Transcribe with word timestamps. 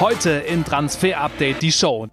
Heute 0.00 0.30
in 0.30 0.64
Transfer 0.64 1.18
Update 1.20 1.60
die 1.60 1.70
Show. 1.70 2.08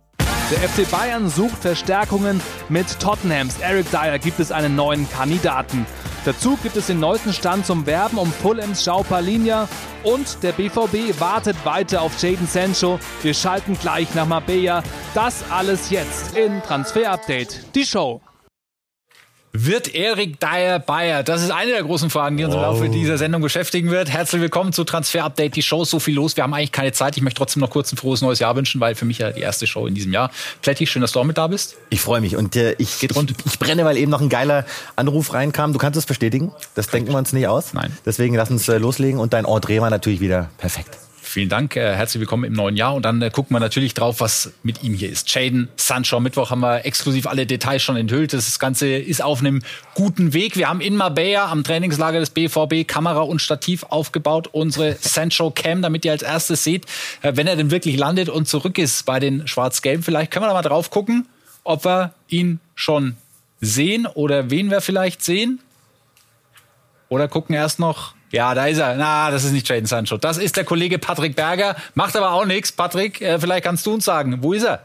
Der 0.52 0.58
FC 0.68 0.92
Bayern 0.92 1.30
sucht 1.30 1.58
Verstärkungen. 1.62 2.42
Mit 2.68 3.00
Tottenhams 3.00 3.60
Eric 3.60 3.90
Dyer 3.92 4.20
gibt 4.20 4.42
es 4.42 4.52
einen 4.52 4.76
neuen 4.76 5.10
Kandidaten. 5.10 5.86
Dazu 6.26 6.58
gibt 6.62 6.76
es 6.76 6.88
den 6.88 7.00
neuesten 7.00 7.32
Stand 7.32 7.66
zum 7.66 7.86
Werben 7.86 8.18
um 8.18 8.30
Fulhams 8.30 8.84
Schau 8.84 9.04
Palinja 9.04 9.70
und 10.04 10.44
der 10.44 10.52
BVB 10.52 11.18
wartet 11.22 11.56
weiter 11.64 12.02
auf 12.02 12.22
Jaden 12.22 12.46
Sancho. 12.46 13.00
Wir 13.24 13.34
schalten 13.34 13.78
gleich 13.80 14.14
nach 14.16 14.28
Marbella. 14.28 14.84
Das 15.14 15.50
alles 15.50 15.90
jetzt 15.90 16.36
in 16.36 16.62
Transfer 16.64 17.10
Update, 17.10 17.74
die 17.74 17.86
Show. 17.86 18.20
Wird 19.60 19.96
Erik 19.96 20.40
Dyer 20.40 20.78
Bayer? 20.78 21.24
Das 21.24 21.42
ist 21.42 21.50
eine 21.50 21.72
der 21.72 21.82
großen 21.82 22.12
Fragen, 22.12 22.38
die 22.38 22.44
uns 22.44 22.54
im 22.54 22.62
Laufe 22.62 22.90
dieser 22.90 23.18
Sendung 23.18 23.42
beschäftigen 23.42 23.90
wird. 23.90 24.08
Herzlich 24.08 24.40
willkommen 24.40 24.72
zu 24.72 24.84
Transfer 24.84 25.24
Update. 25.24 25.56
Die 25.56 25.64
Show 25.64 25.82
ist 25.82 25.90
so 25.90 25.98
viel 25.98 26.14
los. 26.14 26.38
Wir 26.38 26.44
haben 26.44 26.54
eigentlich 26.54 26.72
keine 26.72 26.92
Zeit. 26.92 27.18
Ich 27.18 27.24
möchte 27.24 27.40
trotzdem 27.40 27.62
noch 27.62 27.72
kurz 27.72 27.92
ein 27.92 27.98
frohes 27.98 28.22
neues 28.22 28.38
Jahr 28.38 28.56
wünschen, 28.56 28.80
weil 28.80 28.94
für 28.94 29.06
mich 29.06 29.18
ja 29.18 29.32
die 29.32 29.42
erste 29.42 29.66
Show 29.66 29.88
in 29.88 29.96
diesem 29.96 30.14
Jahr. 30.14 30.30
Plätti, 30.62 30.86
schön, 30.86 31.02
dass 31.02 31.12
du 31.12 31.20
auch 31.20 31.24
mit 31.24 31.40
da 31.40 31.48
bist. 31.48 31.76
Ich 31.90 32.02
freue 32.02 32.22
mich 32.22 32.36
und 32.36 32.56
äh, 32.56 32.74
ich, 32.74 33.02
ich, 33.02 33.10
ich, 33.46 33.60
brenne, 33.60 33.84
weil 33.84 33.98
eben 33.98 34.12
noch 34.12 34.22
ein 34.22 34.30
geiler 34.30 34.64
Anruf 34.96 35.34
reinkam. 35.34 35.74
Du 35.74 35.80
kannst 35.80 35.98
es 35.98 36.06
bestätigen. 36.06 36.52
Das 36.76 36.88
denken 36.88 37.10
wir 37.10 37.18
uns 37.18 37.34
nicht 37.34 37.48
aus. 37.48 37.74
Nein. 37.74 37.98
Deswegen 38.06 38.36
lass 38.36 38.52
uns 38.52 38.70
äh, 38.70 38.78
loslegen 38.78 39.20
und 39.20 39.34
dein 39.34 39.46
Entree 39.46 39.82
war 39.82 39.90
natürlich 39.90 40.20
wieder 40.20 40.52
perfekt. 40.60 41.00
Vielen 41.30 41.50
Dank, 41.50 41.76
äh, 41.76 41.94
herzlich 41.94 42.22
willkommen 42.22 42.46
im 42.46 42.54
neuen 42.54 42.78
Jahr. 42.78 42.96
Und 42.96 43.04
dann 43.04 43.22
äh, 43.22 43.30
gucken 43.30 43.54
wir 43.54 43.60
natürlich 43.60 43.94
drauf, 43.94 44.22
was 44.22 44.54
mit 44.64 44.82
ihm 44.82 44.94
hier 44.94 45.10
ist. 45.10 45.30
Jaden 45.36 45.68
Sancho, 45.76 46.22
Mittwoch 46.22 46.52
haben 46.52 46.62
wir 46.62 46.86
exklusiv 46.86 47.28
alle 47.28 47.46
Details 47.46 47.84
schon 47.84 47.98
enthüllt. 47.98 48.32
Das 48.32 48.60
Ganze 48.60 48.88
ist 48.88 49.22
auf 49.22 49.42
einem 49.42 49.62
guten 49.94 50.32
Weg. 50.32 50.56
Wir 50.56 50.70
haben 50.70 50.80
in 50.80 50.96
Marbella 50.96 51.52
am 51.52 51.66
Trainingslager 51.66 52.22
des 52.22 52.30
BVB 52.30 52.88
Kamera 52.88 53.20
und 53.20 53.42
Stativ 53.42 53.84
aufgebaut. 53.84 54.48
Unsere 54.54 54.96
Sancho 55.02 55.52
Cam, 55.52 55.82
damit 55.82 56.06
ihr 56.06 56.14
als 56.14 56.24
erstes 56.24 56.64
seht, 56.64 56.86
äh, 57.22 57.34
wenn 57.36 57.46
er 57.46 57.58
denn 57.58 57.72
wirklich 57.72 57.98
landet 57.98 58.30
und 58.30 58.48
zurück 58.48 58.78
ist 58.78 59.06
bei 59.06 59.20
den 59.20 59.50
Schwarz-Gelben. 59.50 60.04
Vielleicht 60.04 60.32
können 60.32 60.46
wir 60.46 60.48
da 60.48 60.54
mal 60.54 60.62
drauf 60.62 60.92
gucken, 60.92 61.28
ob 61.66 61.84
wir 61.84 62.14
ihn 62.30 62.62
schon 62.74 63.18
sehen 63.60 64.08
oder 64.08 64.50
wen 64.50 64.72
wir 64.72 64.80
vielleicht 64.80 65.22
sehen. 65.22 65.60
Oder 67.10 67.28
gucken 67.28 67.54
erst 67.54 67.80
noch 67.80 68.14
ja, 68.32 68.54
da 68.54 68.66
ist 68.68 68.78
er. 68.78 68.96
Na, 68.96 69.32
das 69.32 69.44
ist 69.44 69.52
nicht 69.52 69.68
Jaden 69.68 69.86
Sancho. 69.86 70.18
Das 70.18 70.38
ist 70.38 70.58
der 70.58 70.66
Kollege 70.66 71.00
Patrick 71.00 71.36
Berger. 71.36 71.76
Macht 71.96 72.16
aber 72.16 72.32
auch 72.32 72.46
nichts. 72.46 72.72
Patrick, 72.72 73.22
äh, 73.22 73.40
vielleicht 73.40 73.64
kannst 73.64 73.86
du 73.86 73.94
uns 73.94 74.06
sagen, 74.06 74.38
wo 74.42 74.54
ist 74.54 74.64
er? 74.64 74.84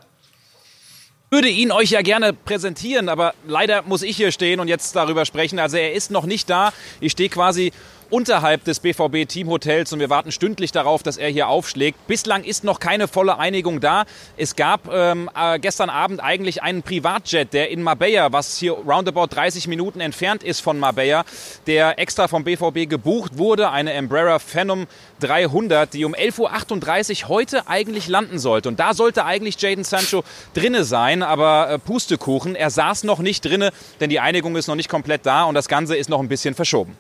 würde 1.33 1.49
ihn 1.49 1.73
euch 1.73 1.91
ja 1.91 2.03
gerne 2.03 2.35
präsentieren, 2.35 3.09
aber 3.09 3.33
leider 3.47 3.81
muss 3.83 4.03
ich 4.03 4.19
hier 4.19 4.33
stehen 4.33 4.61
und 4.61 4.69
jetzt 4.69 4.95
darüber 4.95 5.25
sprechen. 5.25 5.59
Also 5.59 5.79
er 5.79 5.95
ist 5.95 6.11
noch 6.11 6.27
nicht 6.27 6.51
da. 6.51 6.75
Ich 7.01 7.13
stehe 7.13 7.31
quasi 7.31 7.73
unterhalb 8.13 8.65
des 8.65 8.81
BVB 8.81 9.27
Teamhotels 9.27 9.91
und 9.93 9.99
wir 9.99 10.11
warten 10.11 10.33
stündlich 10.33 10.71
darauf, 10.71 11.03
dass 11.03 11.17
er 11.17 11.31
hier 11.31 11.49
aufschlägt. 11.49 12.07
Bislang 12.07 12.45
ist 12.45 12.63
noch 12.63 12.79
keine 12.79 13.09
volle 13.09 13.39
Einigung 13.39 13.81
da. 13.81 14.05
Es 14.37 14.55
gab 14.55 14.93
ähm, 14.93 15.31
äh, 15.35 15.59
gestern 15.59 15.89
Abend 15.89 16.23
eigentlich 16.23 16.63
einen 16.63 16.83
Privatjet, 16.83 17.55
der 17.55 17.71
in 17.71 17.83
Marbella, 17.83 18.31
was 18.31 18.59
hier 18.59 18.73
roundabout 18.73 19.29
30 19.29 19.67
Minuten 19.67 20.01
entfernt 20.01 20.43
ist 20.43 20.61
von 20.61 20.79
Marbella, 20.79 21.25
der 21.67 21.99
extra 21.99 22.29
vom 22.29 22.45
BVB 22.45 22.87
gebucht 22.89 23.39
wurde, 23.39 23.71
eine 23.71 23.95
Embraer 23.95 24.41
Phenom 24.41 24.87
300, 25.21 25.95
die 25.95 26.05
um 26.05 26.15
11.38 26.15 27.23
Uhr 27.23 27.29
heute 27.31 27.67
eigentlich 27.67 28.09
landen 28.09 28.39
sollte. 28.39 28.69
Und 28.69 28.79
da 28.79 28.93
sollte 28.93 29.25
eigentlich 29.25 29.59
Jaden 29.59 29.85
Sancho 29.85 30.23
drinne 30.53 30.85
sein, 30.85 31.23
aber 31.23 31.71
äh, 31.71 31.79
Pustekuchen, 31.79 32.57
er 32.57 32.69
saß 32.69 33.05
noch 33.05 33.21
nicht 33.21 33.43
drinne, 33.43 33.71
denn 34.01 34.11
die 34.11 34.21
Einigung 34.21 34.55
ist 34.57 34.67
noch 34.67 34.77
nicht 34.77 34.91
komplett 34.91 35.25
da 35.25 35.45
und 35.45 35.55
das 35.55 35.69
Ganze 35.69 35.97
ist 35.97 36.11
noch 36.11 36.21
ein 36.21 36.29
bisschen 36.29 36.55
verschoben. 36.55 36.95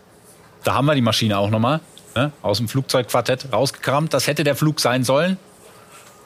Da 0.64 0.74
haben 0.74 0.86
wir 0.86 0.94
die 0.94 1.02
Maschine 1.02 1.38
auch 1.38 1.50
nochmal 1.50 1.80
ne, 2.14 2.32
aus 2.42 2.58
dem 2.58 2.68
Flugzeugquartett 2.68 3.52
rausgekramt. 3.52 4.14
Das 4.14 4.26
hätte 4.26 4.44
der 4.44 4.56
Flug 4.56 4.80
sein 4.80 5.04
sollen. 5.04 5.36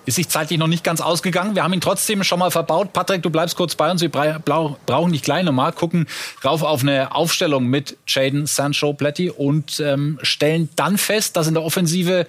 Ist 0.05 0.17
sich 0.17 0.29
zeitlich 0.29 0.59
noch 0.59 0.69
nicht 0.69 0.85
ganz 0.85 1.01
ausgegangen. 1.01 1.57
Wir 1.57 1.65
haben 1.65 1.73
ihn 1.73 1.81
trotzdem 1.81 2.23
schon 2.23 2.39
mal 2.39 2.53
verbaut. 2.53 2.93
Patrick, 2.93 3.25
du 3.25 3.31
bleibst 3.31 3.57
kurz 3.57 3.75
bei 3.75 3.91
uns. 3.91 4.03
Wir 4.03 4.09
brauchen 4.09 5.13
dich 5.13 5.23
gleich 5.23 5.45
nochmal. 5.45 5.73
Gucken 5.73 6.07
rauf 6.45 6.63
auf 6.63 6.83
eine 6.83 7.13
Aufstellung 7.13 7.67
mit 7.67 7.97
Jaden 8.07 8.47
Sancho 8.47 8.93
Pletti 8.93 9.31
und 9.31 9.81
ähm, 9.81 10.21
stellen 10.23 10.69
dann 10.77 10.97
fest, 10.97 11.37
dass 11.37 11.49
in 11.49 11.55
der 11.55 11.65
Offensive 11.65 12.29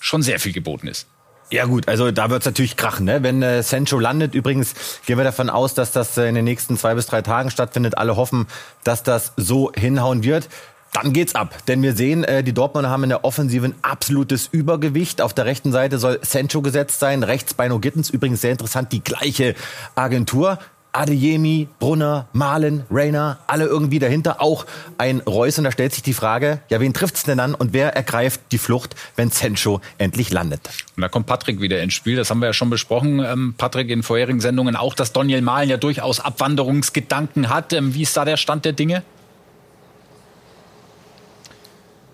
schon 0.00 0.22
sehr 0.22 0.40
viel 0.40 0.54
geboten 0.54 0.88
ist. 0.88 1.06
Ja 1.50 1.64
gut, 1.64 1.88
also 1.88 2.10
da 2.10 2.28
wird's 2.30 2.44
natürlich 2.44 2.76
krachen, 2.76 3.06
ne? 3.06 3.22
Wenn 3.22 3.42
äh, 3.42 3.62
Sancho 3.62 3.98
landet, 3.98 4.34
übrigens 4.34 4.74
gehen 5.06 5.16
wir 5.16 5.24
davon 5.24 5.48
aus, 5.48 5.72
dass 5.72 5.92
das 5.92 6.16
äh, 6.18 6.28
in 6.28 6.34
den 6.34 6.44
nächsten 6.44 6.76
zwei 6.76 6.94
bis 6.94 7.06
drei 7.06 7.22
Tagen 7.22 7.50
stattfindet. 7.50 7.96
Alle 7.96 8.16
hoffen, 8.16 8.46
dass 8.84 9.02
das 9.02 9.32
so 9.36 9.72
hinhauen 9.74 10.24
wird. 10.24 10.48
Dann 10.92 11.12
geht's 11.12 11.34
ab, 11.34 11.54
denn 11.68 11.82
wir 11.82 11.94
sehen, 11.94 12.24
äh, 12.24 12.42
die 12.42 12.52
Dortmunder 12.52 12.90
haben 12.90 13.02
in 13.02 13.10
der 13.10 13.24
Offensive 13.24 13.66
ein 13.66 13.74
absolutes 13.82 14.48
Übergewicht. 14.50 15.20
Auf 15.20 15.34
der 15.34 15.44
rechten 15.44 15.70
Seite 15.70 15.98
soll 15.98 16.18
Sancho 16.22 16.62
gesetzt 16.62 16.98
sein, 16.98 17.22
rechts 17.22 17.54
Beino 17.54 17.78
Gittens, 17.78 18.10
übrigens 18.10 18.40
sehr 18.40 18.52
interessant, 18.52 18.92
die 18.92 19.04
gleiche 19.04 19.54
Agentur. 19.94 20.58
Adeyemi, 20.92 21.68
Brunner, 21.78 22.26
Malen, 22.32 22.84
Rainer, 22.90 23.38
alle 23.46 23.66
irgendwie 23.66 23.98
dahinter, 23.98 24.40
auch 24.40 24.66
ein 24.96 25.20
Reus. 25.20 25.58
Und 25.58 25.64
da 25.64 25.70
stellt 25.70 25.92
sich 25.92 26.02
die 26.02 26.14
Frage, 26.14 26.60
ja, 26.70 26.80
wen 26.80 26.94
trifft's 26.94 27.24
denn 27.24 27.38
dann 27.38 27.54
und 27.54 27.72
wer 27.72 27.94
ergreift 27.94 28.40
die 28.52 28.58
Flucht, 28.58 28.96
wenn 29.14 29.30
Sancho 29.30 29.80
endlich 29.98 30.32
landet? 30.32 30.68
Und 30.96 31.02
da 31.02 31.08
kommt 31.08 31.26
Patrick 31.26 31.60
wieder 31.60 31.82
ins 31.82 31.94
Spiel, 31.94 32.16
das 32.16 32.30
haben 32.30 32.40
wir 32.40 32.46
ja 32.46 32.52
schon 32.52 32.70
besprochen, 32.70 33.20
ähm, 33.20 33.54
Patrick 33.56 33.90
in 33.90 34.02
vorherigen 34.02 34.40
Sendungen 34.40 34.76
auch, 34.76 34.94
dass 34.94 35.12
Daniel 35.12 35.42
Malen 35.42 35.68
ja 35.68 35.76
durchaus 35.76 36.20
Abwanderungsgedanken 36.20 37.48
hat. 37.48 37.72
Ähm, 37.74 37.94
wie 37.94 38.02
ist 38.02 38.16
da 38.16 38.24
der 38.24 38.36
Stand 38.36 38.64
der 38.64 38.72
Dinge? 38.72 39.02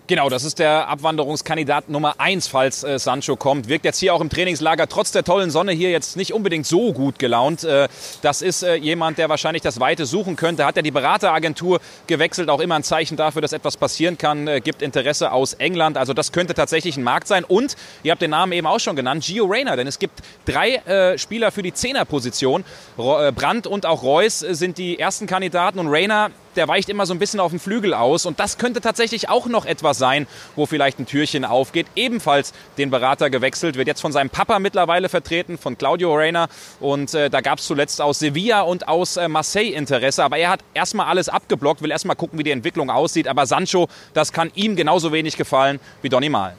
Genau, 0.07 0.29
das 0.29 0.43
ist 0.43 0.59
der 0.59 0.87
Abwanderungskandidat 0.87 1.89
Nummer 1.89 2.19
eins, 2.19 2.45
falls 2.45 2.83
äh, 2.83 2.99
Sancho 2.99 3.35
kommt. 3.35 3.69
Wirkt 3.69 3.85
jetzt 3.85 3.97
hier 3.97 4.13
auch 4.13 4.21
im 4.21 4.29
Trainingslager 4.29 4.87
trotz 4.87 5.11
der 5.11 5.23
tollen 5.23 5.49
Sonne 5.49 5.71
hier 5.71 5.89
jetzt 5.89 6.15
nicht 6.15 6.31
unbedingt 6.31 6.67
so 6.67 6.93
gut 6.93 7.17
gelaunt. 7.17 7.63
Äh, 7.63 7.87
das 8.21 8.43
ist 8.43 8.61
äh, 8.61 8.75
jemand, 8.75 9.17
der 9.17 9.29
wahrscheinlich 9.29 9.63
das 9.63 9.79
Weite 9.79 10.05
suchen 10.05 10.35
könnte. 10.35 10.63
Hat 10.63 10.77
er 10.77 10.83
die 10.83 10.91
Berateragentur 10.91 11.79
gewechselt, 12.05 12.49
auch 12.49 12.59
immer 12.59 12.75
ein 12.75 12.83
Zeichen 12.83 13.17
dafür, 13.17 13.41
dass 13.41 13.51
etwas 13.51 13.77
passieren 13.77 14.19
kann. 14.19 14.47
Äh, 14.47 14.61
gibt 14.61 14.83
Interesse 14.83 15.31
aus 15.31 15.53
England. 15.53 15.97
Also 15.97 16.13
das 16.13 16.31
könnte 16.31 16.53
tatsächlich 16.53 16.97
ein 16.97 17.03
Markt 17.03 17.27
sein. 17.27 17.43
Und 17.43 17.75
ihr 18.03 18.11
habt 18.11 18.21
den 18.21 18.29
Namen 18.29 18.51
eben 18.51 18.67
auch 18.67 18.79
schon 18.79 18.95
genannt, 18.95 19.23
Gio 19.25 19.45
Reyna. 19.45 19.75
Denn 19.75 19.87
es 19.87 19.97
gibt 19.97 20.19
drei 20.45 20.75
äh, 20.75 21.17
Spieler 21.17 21.51
für 21.51 21.63
die 21.63 21.73
Zehnerposition. 21.73 22.63
Äh, 22.99 23.31
Brandt 23.31 23.65
und 23.65 23.87
auch 23.87 24.03
Reus 24.03 24.37
sind 24.37 24.77
die 24.77 24.99
ersten 24.99 25.25
Kandidaten. 25.25 25.79
Und 25.79 25.87
Reyna 25.87 26.29
der 26.55 26.67
weicht 26.67 26.89
immer 26.89 27.05
so 27.05 27.13
ein 27.13 27.19
bisschen 27.19 27.39
auf 27.39 27.51
den 27.51 27.59
Flügel 27.59 27.93
aus. 27.93 28.25
Und 28.25 28.39
das 28.39 28.57
könnte 28.57 28.81
tatsächlich 28.81 29.29
auch 29.29 29.47
noch 29.47 29.65
etwas 29.65 29.97
sein, 29.97 30.27
wo 30.55 30.65
vielleicht 30.65 30.99
ein 30.99 31.05
Türchen 31.05 31.45
aufgeht. 31.45 31.87
Ebenfalls 31.95 32.53
den 32.77 32.89
Berater 32.89 33.29
gewechselt, 33.29 33.75
wird 33.75 33.87
jetzt 33.87 34.01
von 34.01 34.11
seinem 34.11 34.29
Papa 34.29 34.59
mittlerweile 34.59 35.09
vertreten, 35.09 35.57
von 35.57 35.77
Claudio 35.77 36.15
Reina. 36.15 36.47
Und 36.79 37.13
äh, 37.13 37.29
da 37.29 37.41
gab 37.41 37.59
es 37.59 37.65
zuletzt 37.65 38.01
aus 38.01 38.19
Sevilla 38.19 38.61
und 38.61 38.87
aus 38.87 39.17
äh, 39.17 39.27
Marseille 39.27 39.73
Interesse. 39.73 40.23
Aber 40.23 40.37
er 40.37 40.49
hat 40.49 40.61
erstmal 40.73 41.07
alles 41.07 41.29
abgeblockt, 41.29 41.81
will 41.81 41.91
erstmal 41.91 42.15
gucken, 42.15 42.39
wie 42.39 42.43
die 42.43 42.51
Entwicklung 42.51 42.89
aussieht. 42.89 43.27
Aber 43.27 43.45
Sancho, 43.45 43.87
das 44.13 44.33
kann 44.33 44.51
ihm 44.55 44.75
genauso 44.75 45.11
wenig 45.11 45.37
gefallen 45.37 45.79
wie 46.01 46.09
Donny 46.09 46.29
Mal. 46.29 46.55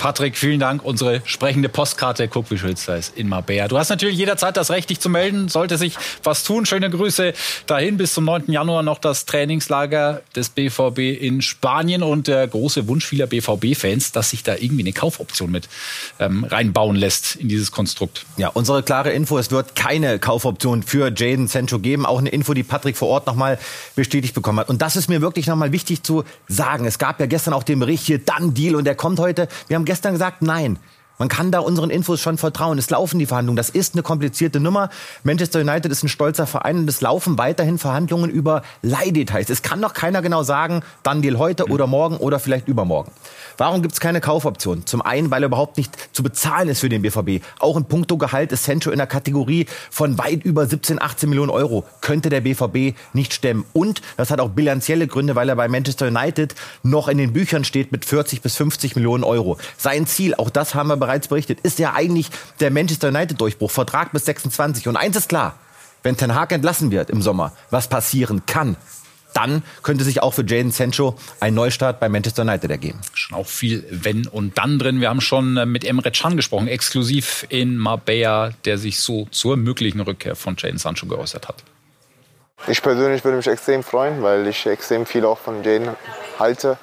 Patrick, 0.00 0.38
vielen 0.38 0.60
Dank. 0.60 0.82
Unsere 0.82 1.20
sprechende 1.26 1.68
Postkarte 1.68 2.26
Guck, 2.26 2.50
wie 2.50 2.56
schön's 2.56 2.86
da 2.86 2.96
ist 2.96 3.18
in 3.18 3.28
Marbella. 3.28 3.68
Du 3.68 3.76
hast 3.76 3.90
natürlich 3.90 4.16
jederzeit 4.16 4.56
das 4.56 4.70
Recht, 4.70 4.88
dich 4.88 4.98
zu 4.98 5.10
melden. 5.10 5.50
Sollte 5.50 5.76
sich 5.76 5.94
was 6.24 6.42
tun. 6.42 6.64
Schöne 6.64 6.88
Grüße 6.88 7.34
dahin. 7.66 7.98
Bis 7.98 8.14
zum 8.14 8.24
9. 8.24 8.44
Januar 8.50 8.82
noch 8.82 8.96
das 8.98 9.26
Trainingslager 9.26 10.22
des 10.34 10.48
BVB 10.48 11.00
in 11.20 11.42
Spanien 11.42 12.02
und 12.02 12.28
der 12.28 12.48
große 12.48 12.88
Wunsch 12.88 13.04
vieler 13.04 13.26
BVB-Fans, 13.26 14.12
dass 14.12 14.30
sich 14.30 14.42
da 14.42 14.54
irgendwie 14.54 14.84
eine 14.84 14.94
Kaufoption 14.94 15.50
mit 15.50 15.68
ähm, 16.18 16.44
reinbauen 16.44 16.96
lässt 16.96 17.36
in 17.36 17.50
dieses 17.50 17.70
Konstrukt. 17.70 18.24
Ja, 18.38 18.48
unsere 18.48 18.82
klare 18.82 19.10
Info, 19.10 19.36
es 19.36 19.50
wird 19.50 19.76
keine 19.76 20.18
Kaufoption 20.18 20.82
für 20.82 21.12
Jaden 21.14 21.46
Sancho 21.46 21.78
geben. 21.78 22.06
Auch 22.06 22.20
eine 22.20 22.30
Info, 22.30 22.54
die 22.54 22.62
Patrick 22.62 22.96
vor 22.96 23.08
Ort 23.08 23.26
nochmal 23.26 23.58
bestätigt 23.96 24.34
bekommen 24.34 24.60
hat. 24.60 24.70
Und 24.70 24.80
das 24.80 24.96
ist 24.96 25.10
mir 25.10 25.20
wirklich 25.20 25.46
nochmal 25.46 25.72
wichtig 25.72 26.02
zu 26.02 26.24
sagen. 26.48 26.86
Es 26.86 26.98
gab 26.98 27.20
ja 27.20 27.26
gestern 27.26 27.52
auch 27.52 27.64
den 27.64 27.80
Bericht 27.80 28.06
hier, 28.06 28.18
dann 28.18 28.54
Deal 28.54 28.76
und 28.76 28.84
der 28.84 28.94
kommt 28.94 29.18
heute. 29.18 29.46
Wir 29.68 29.76
haben 29.76 29.89
gestern 29.90 30.12
gesagt, 30.12 30.40
nein. 30.40 30.78
Man 31.20 31.28
kann 31.28 31.52
da 31.52 31.58
unseren 31.58 31.90
Infos 31.90 32.18
schon 32.18 32.38
vertrauen. 32.38 32.78
Es 32.78 32.88
laufen 32.88 33.18
die 33.18 33.26
Verhandlungen. 33.26 33.58
Das 33.58 33.68
ist 33.68 33.94
eine 33.94 34.02
komplizierte 34.02 34.58
Nummer. 34.58 34.88
Manchester 35.22 35.60
United 35.60 35.92
ist 35.92 36.02
ein 36.02 36.08
stolzer 36.08 36.46
Verein 36.46 36.78
und 36.78 36.88
es 36.88 37.02
laufen 37.02 37.36
weiterhin 37.36 37.76
Verhandlungen 37.76 38.30
über 38.30 38.62
Leihdetails. 38.80 39.50
Es 39.50 39.60
kann 39.60 39.82
doch 39.82 39.92
keiner 39.92 40.22
genau 40.22 40.42
sagen, 40.42 40.80
dann 41.02 41.20
Deal 41.20 41.36
heute 41.36 41.66
oder 41.66 41.86
morgen 41.86 42.16
oder 42.16 42.38
vielleicht 42.38 42.68
übermorgen. 42.68 43.12
Warum 43.58 43.82
gibt 43.82 43.92
es 43.92 44.00
keine 44.00 44.22
Kaufoption? 44.22 44.86
Zum 44.86 45.02
einen, 45.02 45.30
weil 45.30 45.42
er 45.42 45.48
überhaupt 45.48 45.76
nicht 45.76 45.94
zu 46.12 46.22
bezahlen 46.22 46.70
ist 46.70 46.80
für 46.80 46.88
den 46.88 47.02
BVB. 47.02 47.44
Auch 47.58 47.76
in 47.76 47.84
puncto 47.84 48.16
Gehalt 48.16 48.50
ist 48.52 48.64
Sancho 48.64 48.90
in 48.90 48.96
der 48.96 49.06
Kategorie 49.06 49.66
von 49.90 50.16
weit 50.16 50.42
über 50.46 50.64
17, 50.64 51.02
18 51.02 51.28
Millionen 51.28 51.50
Euro. 51.50 51.84
Könnte 52.00 52.30
der 52.30 52.40
BVB 52.40 52.96
nicht 53.12 53.34
stemmen. 53.34 53.66
Und 53.74 54.00
das 54.16 54.30
hat 54.30 54.40
auch 54.40 54.48
bilanzielle 54.48 55.06
Gründe, 55.06 55.34
weil 55.34 55.50
er 55.50 55.56
bei 55.56 55.68
Manchester 55.68 56.06
United 56.06 56.54
noch 56.82 57.08
in 57.08 57.18
den 57.18 57.34
Büchern 57.34 57.64
steht 57.64 57.92
mit 57.92 58.06
40 58.06 58.40
bis 58.40 58.56
50 58.56 58.96
Millionen 58.96 59.22
Euro. 59.22 59.58
Sein 59.76 60.06
Ziel, 60.06 60.34
auch 60.34 60.48
das 60.48 60.74
haben 60.74 60.88
wir 60.88 60.96
bereits 60.96 61.09
berichtet, 61.28 61.60
ist 61.60 61.78
ja 61.78 61.94
eigentlich 61.94 62.30
der 62.60 62.70
Manchester 62.70 63.08
United-Durchbruch. 63.08 63.70
Vertrag 63.70 64.12
bis 64.12 64.24
26. 64.24 64.88
Und 64.88 64.96
eins 64.96 65.16
ist 65.16 65.28
klar, 65.28 65.58
wenn 66.02 66.16
Ten 66.16 66.34
Hag 66.34 66.52
entlassen 66.52 66.90
wird 66.90 67.10
im 67.10 67.22
Sommer, 67.22 67.52
was 67.70 67.88
passieren 67.88 68.42
kann, 68.46 68.76
dann 69.34 69.62
könnte 69.82 70.04
sich 70.04 70.22
auch 70.22 70.34
für 70.34 70.44
Jaden 70.44 70.70
Sancho 70.70 71.16
ein 71.38 71.54
Neustart 71.54 72.00
bei 72.00 72.08
Manchester 72.08 72.42
United 72.42 72.70
ergeben. 72.70 73.00
Schon 73.14 73.38
auch 73.38 73.46
viel 73.46 73.84
Wenn 73.90 74.26
und 74.26 74.58
Dann 74.58 74.78
drin. 74.78 75.00
Wir 75.00 75.08
haben 75.08 75.20
schon 75.20 75.56
äh, 75.56 75.66
mit 75.66 75.84
Emre 75.84 76.10
Can 76.10 76.36
gesprochen, 76.36 76.68
exklusiv 76.68 77.46
in 77.48 77.76
Marbella, 77.76 78.50
der 78.64 78.78
sich 78.78 79.00
so 79.00 79.26
zur 79.30 79.56
möglichen 79.56 80.00
Rückkehr 80.00 80.36
von 80.36 80.56
Jaden 80.58 80.78
Sancho 80.78 81.06
geäußert 81.06 81.48
hat. 81.48 81.62
Ich 82.66 82.82
persönlich 82.82 83.24
würde 83.24 83.38
mich 83.38 83.46
extrem 83.46 83.82
freuen, 83.82 84.22
weil 84.22 84.46
ich 84.46 84.66
extrem 84.66 85.06
viel 85.06 85.24
auch 85.24 85.38
von 85.38 85.64
Jaden 85.64 85.90
halte. 86.38 86.76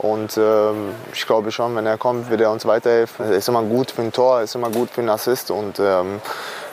Und 0.00 0.38
ähm, 0.38 0.94
ich 1.12 1.26
glaube 1.26 1.52
schon, 1.52 1.76
wenn 1.76 1.84
er 1.84 1.98
kommt, 1.98 2.30
wird 2.30 2.40
er 2.40 2.50
uns 2.50 2.64
weiterhelfen. 2.64 3.26
Er 3.26 3.36
ist 3.36 3.48
immer 3.48 3.62
gut 3.62 3.90
für 3.90 4.00
ein 4.00 4.12
Tor, 4.12 4.38
er 4.38 4.44
ist 4.44 4.54
immer 4.54 4.70
gut 4.70 4.88
für 4.88 5.02
einen 5.02 5.10
Assist. 5.10 5.50
Und 5.50 5.78
ähm, 5.78 6.22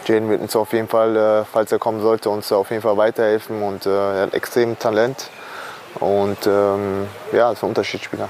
Jaden 0.05 0.29
wird 0.29 0.41
uns 0.41 0.55
auf 0.55 0.71
jeden 0.71 0.87
Fall, 0.87 1.17
äh, 1.17 1.43
falls 1.43 1.73
er 1.73 1.77
kommen 1.77 2.01
sollte, 2.01 2.29
uns 2.29 2.49
auf 2.53 2.69
jeden 2.69 2.81
Fall 2.81 2.95
weiterhelfen. 2.95 3.61
Und 3.61 3.85
äh, 3.85 3.89
er 3.89 4.21
hat 4.21 4.33
extrem 4.33 4.79
Talent. 4.79 5.29
Und 5.99 6.47
ähm, 6.47 7.07
ja, 7.33 7.51
ist 7.51 7.63
ein 7.63 7.69
Unterschiedsspieler. 7.69 8.29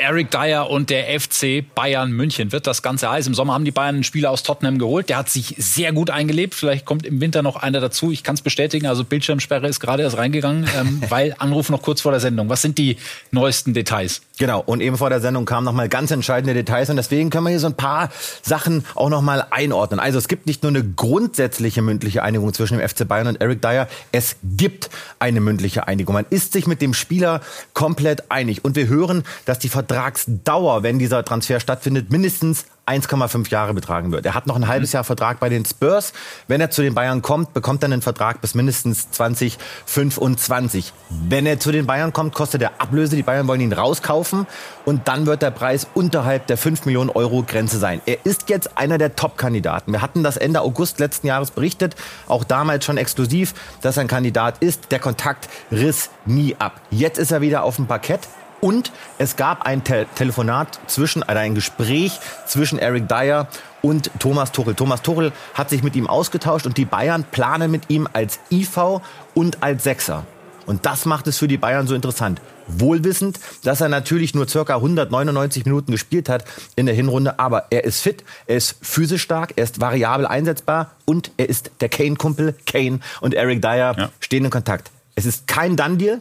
Eric 0.00 0.30
Dyer 0.30 0.70
und 0.70 0.88
der 0.88 1.20
FC 1.20 1.62
Bayern 1.74 2.10
München 2.10 2.52
wird 2.52 2.66
das 2.66 2.82
Ganze 2.82 3.10
heiß. 3.10 3.26
Im 3.26 3.34
Sommer 3.34 3.52
haben 3.52 3.66
die 3.66 3.70
Bayern 3.70 3.96
einen 3.96 4.04
Spieler 4.04 4.30
aus 4.30 4.42
Tottenham 4.42 4.78
geholt. 4.78 5.10
Der 5.10 5.18
hat 5.18 5.28
sich 5.28 5.54
sehr 5.58 5.92
gut 5.92 6.10
eingelebt. 6.10 6.54
Vielleicht 6.54 6.86
kommt 6.86 7.04
im 7.04 7.20
Winter 7.20 7.42
noch 7.42 7.56
einer 7.56 7.80
dazu. 7.80 8.10
Ich 8.10 8.24
kann 8.24 8.34
es 8.34 8.40
bestätigen. 8.40 8.86
Also 8.86 9.04
Bildschirmsperre 9.04 9.68
ist 9.68 9.78
gerade 9.78 10.02
erst 10.02 10.16
reingegangen, 10.16 10.68
ähm, 10.78 11.02
weil 11.10 11.34
Anruf 11.38 11.68
noch 11.68 11.82
kurz 11.82 12.00
vor 12.00 12.12
der 12.12 12.20
Sendung. 12.20 12.48
Was 12.48 12.62
sind 12.62 12.78
die 12.78 12.96
neuesten 13.30 13.74
Details? 13.74 14.22
Genau, 14.40 14.62
und 14.64 14.80
eben 14.80 14.96
vor 14.96 15.10
der 15.10 15.20
Sendung 15.20 15.44
kamen 15.44 15.66
nochmal 15.66 15.90
ganz 15.90 16.10
entscheidende 16.10 16.54
Details 16.54 16.88
und 16.88 16.96
deswegen 16.96 17.28
können 17.28 17.44
wir 17.44 17.50
hier 17.50 17.60
so 17.60 17.66
ein 17.66 17.76
paar 17.76 18.08
Sachen 18.40 18.86
auch 18.94 19.10
nochmal 19.10 19.46
einordnen. 19.50 20.00
Also 20.00 20.16
es 20.16 20.28
gibt 20.28 20.46
nicht 20.46 20.62
nur 20.62 20.70
eine 20.70 20.82
grundsätzliche 20.82 21.82
mündliche 21.82 22.22
Einigung 22.22 22.54
zwischen 22.54 22.78
dem 22.78 22.88
FC 22.88 23.06
Bayern 23.06 23.26
und 23.26 23.42
Eric 23.42 23.60
Dyer, 23.60 23.86
es 24.12 24.36
gibt 24.42 24.88
eine 25.18 25.42
mündliche 25.42 25.88
Einigung. 25.88 26.14
Man 26.14 26.24
ist 26.30 26.54
sich 26.54 26.66
mit 26.66 26.80
dem 26.80 26.94
Spieler 26.94 27.42
komplett 27.74 28.30
einig 28.30 28.64
und 28.64 28.76
wir 28.76 28.88
hören, 28.88 29.24
dass 29.44 29.58
die 29.58 29.68
Vertragsdauer, 29.90 30.84
wenn 30.84 31.00
dieser 31.00 31.24
Transfer 31.24 31.58
stattfindet, 31.58 32.12
mindestens 32.12 32.66
1,5 32.86 33.50
Jahre 33.50 33.74
betragen 33.74 34.12
wird. 34.12 34.24
Er 34.24 34.34
hat 34.34 34.46
noch 34.46 34.54
ein 34.54 34.68
halbes 34.68 34.92
mhm. 34.92 34.98
Jahr 34.98 35.04
Vertrag 35.04 35.40
bei 35.40 35.48
den 35.48 35.64
Spurs. 35.64 36.12
Wenn 36.46 36.60
er 36.60 36.70
zu 36.70 36.82
den 36.82 36.94
Bayern 36.94 37.22
kommt, 37.22 37.54
bekommt 37.54 37.82
er 37.82 37.86
einen 37.86 38.00
Vertrag 38.00 38.40
bis 38.40 38.54
mindestens 38.54 39.10
2025. 39.10 40.92
Wenn 41.28 41.44
er 41.44 41.58
zu 41.58 41.72
den 41.72 41.86
Bayern 41.86 42.12
kommt, 42.12 42.34
kostet 42.34 42.62
er 42.62 42.80
Ablöse. 42.80 43.16
Die 43.16 43.24
Bayern 43.24 43.48
wollen 43.48 43.60
ihn 43.60 43.72
rauskaufen 43.72 44.46
und 44.84 45.08
dann 45.08 45.26
wird 45.26 45.42
der 45.42 45.50
Preis 45.50 45.88
unterhalb 45.94 46.46
der 46.46 46.56
5 46.56 46.86
Millionen 46.86 47.10
Euro 47.10 47.42
Grenze 47.42 47.78
sein. 47.78 48.00
Er 48.06 48.24
ist 48.24 48.48
jetzt 48.48 48.78
einer 48.78 48.96
der 48.96 49.16
Top-Kandidaten. 49.16 49.92
Wir 49.92 50.02
hatten 50.02 50.22
das 50.22 50.36
Ende 50.36 50.60
August 50.60 51.00
letzten 51.00 51.26
Jahres 51.26 51.50
berichtet, 51.50 51.96
auch 52.28 52.44
damals 52.44 52.84
schon 52.84 52.96
exklusiv, 52.96 53.54
dass 53.82 53.96
er 53.96 54.02
ein 54.02 54.08
Kandidat 54.08 54.58
ist. 54.62 54.92
Der 54.92 55.00
Kontakt 55.00 55.48
riss 55.72 56.10
nie 56.26 56.54
ab. 56.60 56.80
Jetzt 56.90 57.18
ist 57.18 57.32
er 57.32 57.40
wieder 57.40 57.64
auf 57.64 57.76
dem 57.76 57.88
Parkett. 57.88 58.28
Und 58.60 58.92
es 59.18 59.36
gab 59.36 59.62
ein 59.62 59.84
Te 59.84 60.06
Telefonat 60.14 60.78
zwischen, 60.86 61.22
also 61.22 61.38
ein 61.38 61.54
Gespräch 61.54 62.18
zwischen 62.46 62.78
Eric 62.78 63.08
Dyer 63.08 63.48
und 63.82 64.10
Thomas 64.18 64.52
Tuchel. 64.52 64.74
Thomas 64.74 65.02
Tuchel 65.02 65.32
hat 65.54 65.70
sich 65.70 65.82
mit 65.82 65.96
ihm 65.96 66.06
ausgetauscht 66.06 66.66
und 66.66 66.76
die 66.76 66.84
Bayern 66.84 67.24
planen 67.24 67.70
mit 67.70 67.88
ihm 67.88 68.08
als 68.12 68.38
IV 68.50 69.00
und 69.34 69.62
als 69.62 69.84
Sechser. 69.84 70.24
Und 70.66 70.86
das 70.86 71.06
macht 71.06 71.26
es 71.26 71.38
für 71.38 71.48
die 71.48 71.56
Bayern 71.56 71.86
so 71.86 71.94
interessant. 71.94 72.40
Wohlwissend, 72.68 73.40
dass 73.64 73.80
er 73.80 73.88
natürlich 73.88 74.34
nur 74.34 74.46
circa 74.46 74.76
199 74.76 75.64
Minuten 75.64 75.90
gespielt 75.90 76.28
hat 76.28 76.44
in 76.76 76.86
der 76.86 76.94
Hinrunde, 76.94 77.40
aber 77.40 77.64
er 77.70 77.84
ist 77.84 78.00
fit, 78.00 78.22
er 78.46 78.58
ist 78.58 78.76
physisch 78.80 79.22
stark, 79.22 79.54
er 79.56 79.64
ist 79.64 79.80
variabel 79.80 80.26
einsetzbar 80.26 80.92
und 81.06 81.32
er 81.38 81.48
ist 81.48 81.72
der 81.80 81.88
Kane-Kumpel. 81.88 82.54
Kane 82.66 83.00
und 83.20 83.34
Eric 83.34 83.62
Dyer 83.62 83.96
ja. 83.98 84.10
stehen 84.20 84.44
in 84.44 84.50
Kontakt. 84.50 84.90
Es 85.16 85.26
ist 85.26 85.48
kein 85.48 85.76
Done-Deal, 85.76 86.20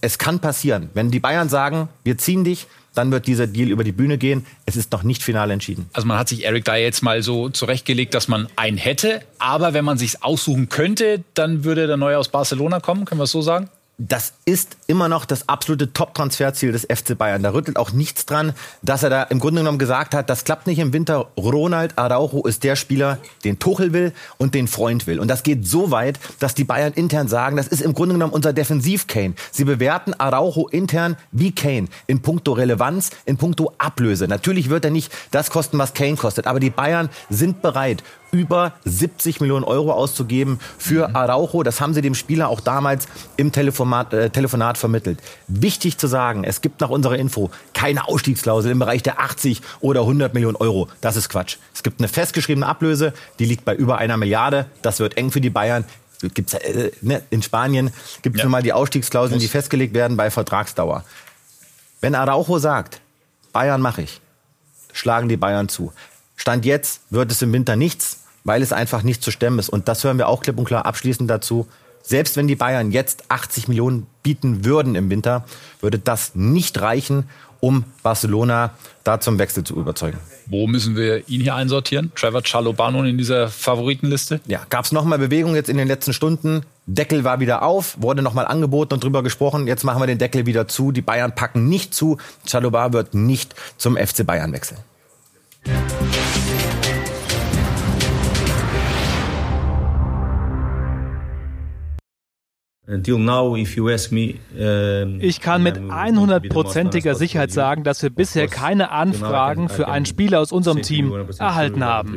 es 0.00 0.18
kann 0.18 0.40
passieren. 0.40 0.90
Wenn 0.94 1.10
die 1.10 1.20
Bayern 1.20 1.48
sagen, 1.48 1.88
wir 2.04 2.18
ziehen 2.18 2.44
dich, 2.44 2.66
dann 2.96 3.12
wird 3.12 3.26
dieser 3.26 3.46
Deal 3.46 3.68
über 3.68 3.84
die 3.84 3.92
Bühne 3.92 4.18
gehen. 4.18 4.46
Es 4.64 4.76
ist 4.76 4.90
noch 4.92 5.02
nicht 5.02 5.22
final 5.22 5.50
entschieden. 5.50 5.88
Also 5.92 6.08
man 6.08 6.18
hat 6.18 6.28
sich 6.28 6.44
Eric 6.44 6.64
da 6.64 6.76
jetzt 6.76 7.02
mal 7.02 7.22
so 7.22 7.50
zurechtgelegt, 7.50 8.14
dass 8.14 8.26
man 8.26 8.48
einen 8.56 8.78
hätte. 8.78 9.20
Aber 9.38 9.74
wenn 9.74 9.84
man 9.84 9.98
sich 9.98 10.22
aussuchen 10.24 10.68
könnte, 10.68 11.22
dann 11.34 11.64
würde 11.64 11.86
der 11.86 11.98
Neue 11.98 12.18
aus 12.18 12.28
Barcelona 12.28 12.80
kommen. 12.80 13.04
Können 13.04 13.20
wir 13.20 13.24
es 13.24 13.32
so 13.32 13.42
sagen? 13.42 13.68
Das 13.98 14.34
ist 14.44 14.76
immer 14.86 15.08
noch 15.08 15.24
das 15.24 15.48
absolute 15.48 15.94
Top-Transferziel 15.94 16.70
des 16.70 16.82
FC 16.82 17.16
Bayern. 17.16 17.42
Da 17.42 17.54
rüttelt 17.54 17.78
auch 17.78 17.92
nichts 17.92 18.26
dran, 18.26 18.52
dass 18.82 19.02
er 19.02 19.08
da 19.08 19.22
im 19.22 19.38
Grunde 19.38 19.62
genommen 19.62 19.78
gesagt 19.78 20.14
hat, 20.14 20.28
das 20.28 20.44
klappt 20.44 20.66
nicht 20.66 20.78
im 20.78 20.92
Winter. 20.92 21.28
Ronald 21.38 21.96
Araujo 21.96 22.44
ist 22.46 22.62
der 22.62 22.76
Spieler, 22.76 23.18
den 23.44 23.58
Tuchel 23.58 23.94
will 23.94 24.12
und 24.36 24.54
den 24.54 24.68
Freund 24.68 25.06
will. 25.06 25.18
Und 25.18 25.28
das 25.28 25.42
geht 25.42 25.66
so 25.66 25.90
weit, 25.90 26.20
dass 26.40 26.54
die 26.54 26.64
Bayern 26.64 26.92
intern 26.92 27.28
sagen, 27.28 27.56
das 27.56 27.68
ist 27.68 27.80
im 27.80 27.94
Grunde 27.94 28.14
genommen 28.14 28.34
unser 28.34 28.52
Defensiv-Kane. 28.52 29.34
Sie 29.50 29.64
bewerten 29.64 30.12
Araujo 30.12 30.68
intern 30.68 31.16
wie 31.32 31.52
Kane 31.52 31.88
in 32.06 32.20
puncto 32.20 32.52
Relevanz, 32.52 33.10
in 33.24 33.38
puncto 33.38 33.72
Ablöse. 33.78 34.28
Natürlich 34.28 34.68
wird 34.68 34.84
er 34.84 34.90
nicht 34.90 35.10
das 35.30 35.48
kosten, 35.48 35.78
was 35.78 35.94
Kane 35.94 36.16
kostet, 36.16 36.46
aber 36.46 36.60
die 36.60 36.70
Bayern 36.70 37.08
sind 37.30 37.62
bereit, 37.62 38.02
über 38.36 38.74
70 38.84 39.40
Millionen 39.40 39.64
Euro 39.64 39.92
auszugeben 39.92 40.60
für 40.76 41.08
mhm. 41.08 41.16
Araujo. 41.16 41.62
Das 41.62 41.80
haben 41.80 41.94
sie 41.94 42.02
dem 42.02 42.14
Spieler 42.14 42.48
auch 42.48 42.60
damals 42.60 43.08
im 43.38 43.50
Telefonat, 43.50 44.12
äh, 44.12 44.30
Telefonat 44.30 44.76
vermittelt. 44.76 45.18
Wichtig 45.48 45.96
zu 45.96 46.06
sagen, 46.06 46.44
es 46.44 46.60
gibt 46.60 46.82
nach 46.82 46.90
unserer 46.90 47.16
Info 47.16 47.50
keine 47.72 48.06
Ausstiegsklausel 48.06 48.70
im 48.70 48.78
Bereich 48.78 49.02
der 49.02 49.20
80 49.20 49.62
oder 49.80 50.00
100 50.00 50.34
Millionen 50.34 50.56
Euro. 50.56 50.88
Das 51.00 51.16
ist 51.16 51.30
Quatsch. 51.30 51.56
Es 51.74 51.82
gibt 51.82 52.00
eine 52.00 52.08
festgeschriebene 52.08 52.66
Ablöse, 52.66 53.14
die 53.38 53.46
liegt 53.46 53.64
bei 53.64 53.74
über 53.74 53.96
einer 53.96 54.18
Milliarde. 54.18 54.66
Das 54.82 55.00
wird 55.00 55.16
eng 55.16 55.30
für 55.30 55.40
die 55.40 55.50
Bayern. 55.50 55.84
Gibt's, 56.20 56.52
äh, 56.54 56.92
ne, 57.00 57.22
in 57.30 57.42
Spanien 57.42 57.90
gibt 58.22 58.36
es 58.36 58.40
ja. 58.40 58.44
nun 58.44 58.52
mal 58.52 58.62
die 58.62 58.72
Ausstiegsklauseln, 58.74 59.40
die 59.40 59.48
festgelegt 59.48 59.94
werden 59.94 60.16
bei 60.18 60.30
Vertragsdauer. 60.30 61.04
Wenn 62.00 62.14
Araujo 62.14 62.58
sagt, 62.58 63.00
Bayern 63.52 63.80
mache 63.80 64.02
ich, 64.02 64.20
schlagen 64.92 65.28
die 65.28 65.36
Bayern 65.36 65.68
zu. 65.68 65.92
Stand 66.36 66.64
jetzt 66.64 67.00
wird 67.10 67.32
es 67.32 67.42
im 67.42 67.52
Winter 67.52 67.76
nichts, 67.76 68.25
weil 68.46 68.62
es 68.62 68.72
einfach 68.72 69.02
nicht 69.02 69.22
zu 69.22 69.30
stemmen 69.30 69.58
ist. 69.58 69.68
Und 69.68 69.88
das 69.88 70.04
hören 70.04 70.18
wir 70.18 70.28
auch 70.28 70.40
klipp 70.40 70.58
und 70.58 70.64
klar 70.64 70.86
abschließend 70.86 71.28
dazu. 71.28 71.66
Selbst 72.02 72.36
wenn 72.36 72.46
die 72.46 72.54
Bayern 72.54 72.92
jetzt 72.92 73.24
80 73.28 73.66
Millionen 73.66 74.06
bieten 74.22 74.64
würden 74.64 74.94
im 74.94 75.10
Winter, 75.10 75.44
würde 75.80 75.98
das 75.98 76.36
nicht 76.36 76.80
reichen, 76.80 77.24
um 77.58 77.84
Barcelona 78.04 78.70
da 79.02 79.18
zum 79.18 79.40
Wechsel 79.40 79.64
zu 79.64 79.74
überzeugen. 79.74 80.18
Wo 80.46 80.68
müssen 80.68 80.94
wir 80.94 81.28
ihn 81.28 81.40
hier 81.40 81.56
einsortieren? 81.56 82.12
Trevor 82.14 82.42
Chalobano 82.42 83.02
in 83.02 83.18
dieser 83.18 83.48
Favoritenliste? 83.48 84.40
Ja, 84.46 84.60
gab 84.70 84.84
es 84.84 84.92
nochmal 84.92 85.18
Bewegung 85.18 85.56
jetzt 85.56 85.68
in 85.68 85.76
den 85.76 85.88
letzten 85.88 86.12
Stunden. 86.12 86.62
Deckel 86.86 87.24
war 87.24 87.40
wieder 87.40 87.62
auf, 87.62 87.96
wurde 88.00 88.22
nochmal 88.22 88.46
angeboten 88.46 88.94
und 88.94 89.02
drüber 89.02 89.24
gesprochen. 89.24 89.66
Jetzt 89.66 89.82
machen 89.82 90.00
wir 90.00 90.06
den 90.06 90.18
Deckel 90.18 90.46
wieder 90.46 90.68
zu. 90.68 90.92
Die 90.92 91.02
Bayern 91.02 91.34
packen 91.34 91.68
nicht 91.68 91.92
zu. 91.92 92.18
Chalobah 92.46 92.92
wird 92.92 93.14
nicht 93.14 93.56
zum 93.78 93.96
FC 93.96 94.24
Bayern 94.24 94.52
wechseln. 94.52 94.78
Ich 102.88 103.02
kann 105.40 105.62
mit 105.62 105.78
100%iger 105.78 107.14
Sicherheit 107.16 107.50
sagen, 107.50 107.82
dass 107.82 108.02
wir 108.02 108.10
bisher 108.10 108.46
keine 108.46 108.92
Anfragen 108.92 109.68
für 109.68 109.88
einen 109.88 110.06
Spieler 110.06 110.40
aus 110.40 110.52
unserem 110.52 110.82
Team 110.82 111.12
erhalten 111.38 111.82
haben. 111.82 112.16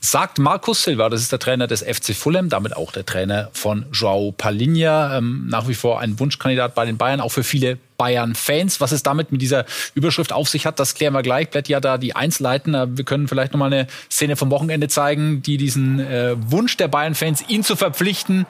Sagt 0.00 0.38
Markus 0.38 0.84
Silva, 0.84 1.08
das 1.08 1.20
ist 1.20 1.32
der 1.32 1.38
Trainer 1.38 1.66
des 1.66 1.82
FC 1.82 2.14
Fulham, 2.14 2.48
damit 2.48 2.76
auch 2.76 2.92
der 2.92 3.04
Trainer 3.04 3.50
von 3.52 3.86
Joao 3.92 4.32
Palinha, 4.32 5.18
ähm, 5.18 5.46
nach 5.48 5.68
wie 5.68 5.74
vor 5.74 6.00
ein 6.00 6.18
Wunschkandidat 6.18 6.74
bei 6.74 6.84
den 6.84 6.96
Bayern, 6.96 7.20
auch 7.20 7.30
für 7.30 7.44
viele 7.44 7.78
Bayern-Fans. 7.98 8.80
Was 8.80 8.92
es 8.92 9.02
damit 9.02 9.32
mit 9.32 9.42
dieser 9.42 9.66
Überschrift 9.94 10.32
auf 10.32 10.48
sich 10.48 10.66
hat, 10.66 10.78
das 10.78 10.94
klären 10.94 11.12
wir 11.14 11.22
gleich. 11.22 11.50
Blätt 11.50 11.68
ja 11.68 11.80
da 11.80 11.98
die 11.98 12.14
Einzelheiten. 12.14 12.96
Wir 12.96 13.04
können 13.04 13.28
vielleicht 13.28 13.52
noch 13.52 13.58
mal 13.58 13.66
eine 13.66 13.86
Szene 14.10 14.36
vom 14.36 14.50
Wochenende 14.50 14.88
zeigen, 14.88 15.42
die 15.42 15.56
diesen 15.56 16.00
äh, 16.00 16.36
Wunsch 16.38 16.76
der 16.76 16.88
Bayern-Fans, 16.88 17.44
ihn 17.48 17.64
zu 17.64 17.76
verpflichten, 17.76 18.46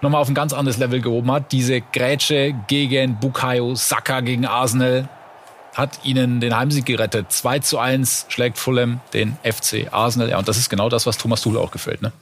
nochmal 0.00 0.22
auf 0.22 0.28
ein 0.28 0.34
ganz 0.34 0.52
anderes 0.52 0.78
Level 0.78 1.00
gehoben 1.00 1.30
hat. 1.32 1.52
Diese 1.52 1.80
Grätsche 1.80 2.54
gegen 2.68 3.18
Bukayo 3.18 3.74
Saka 3.74 4.20
gegen 4.20 4.46
Arsenal 4.46 5.08
hat 5.78 6.00
ihnen 6.02 6.40
den 6.40 6.56
Heimsieg 6.56 6.84
gerettet. 6.86 7.30
2 7.32 7.60
zu 7.60 7.78
1 7.78 8.26
schlägt 8.28 8.58
Fulham 8.58 9.00
den 9.14 9.36
FC 9.44 9.86
Arsenal. 9.92 10.28
Ja, 10.28 10.38
und 10.38 10.48
das 10.48 10.58
ist 10.58 10.68
genau 10.68 10.88
das, 10.88 11.06
was 11.06 11.16
Thomas 11.16 11.40
Tuchel 11.40 11.58
auch 11.58 11.70
gefällt, 11.70 12.02
ne? 12.02 12.12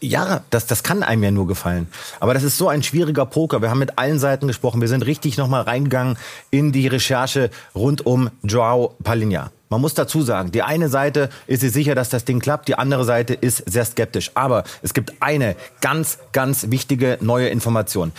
Ja, 0.00 0.42
das, 0.50 0.66
das 0.66 0.84
kann 0.84 1.02
einem 1.02 1.24
ja 1.24 1.30
nur 1.30 1.48
gefallen. 1.48 1.88
Aber 2.20 2.32
das 2.32 2.44
ist 2.44 2.56
so 2.56 2.68
ein 2.68 2.84
schwieriger 2.84 3.26
Poker. 3.26 3.62
Wir 3.62 3.70
haben 3.70 3.80
mit 3.80 3.98
allen 3.98 4.18
Seiten 4.20 4.46
gesprochen. 4.46 4.80
Wir 4.80 4.86
sind 4.88 5.06
richtig 5.06 5.36
nochmal 5.38 5.62
reingegangen 5.62 6.16
in 6.50 6.70
die 6.70 6.86
Recherche 6.86 7.50
rund 7.74 8.06
um 8.06 8.30
Joao 8.44 8.94
Palinha. 9.02 9.50
Man 9.70 9.80
muss 9.80 9.94
dazu 9.94 10.22
sagen, 10.22 10.52
die 10.52 10.62
eine 10.62 10.88
Seite 10.88 11.30
ist 11.46 11.60
sich 11.60 11.72
sicher, 11.72 11.94
dass 11.94 12.08
das 12.08 12.24
Ding 12.24 12.40
klappt, 12.40 12.68
die 12.68 12.76
andere 12.76 13.04
Seite 13.04 13.34
ist 13.34 13.68
sehr 13.70 13.84
skeptisch. 13.84 14.30
Aber 14.34 14.64
es 14.82 14.94
gibt 14.94 15.14
eine 15.20 15.56
ganz, 15.80 16.18
ganz 16.32 16.70
wichtige 16.70 17.18
neue 17.20 17.48
Information. 17.48 18.12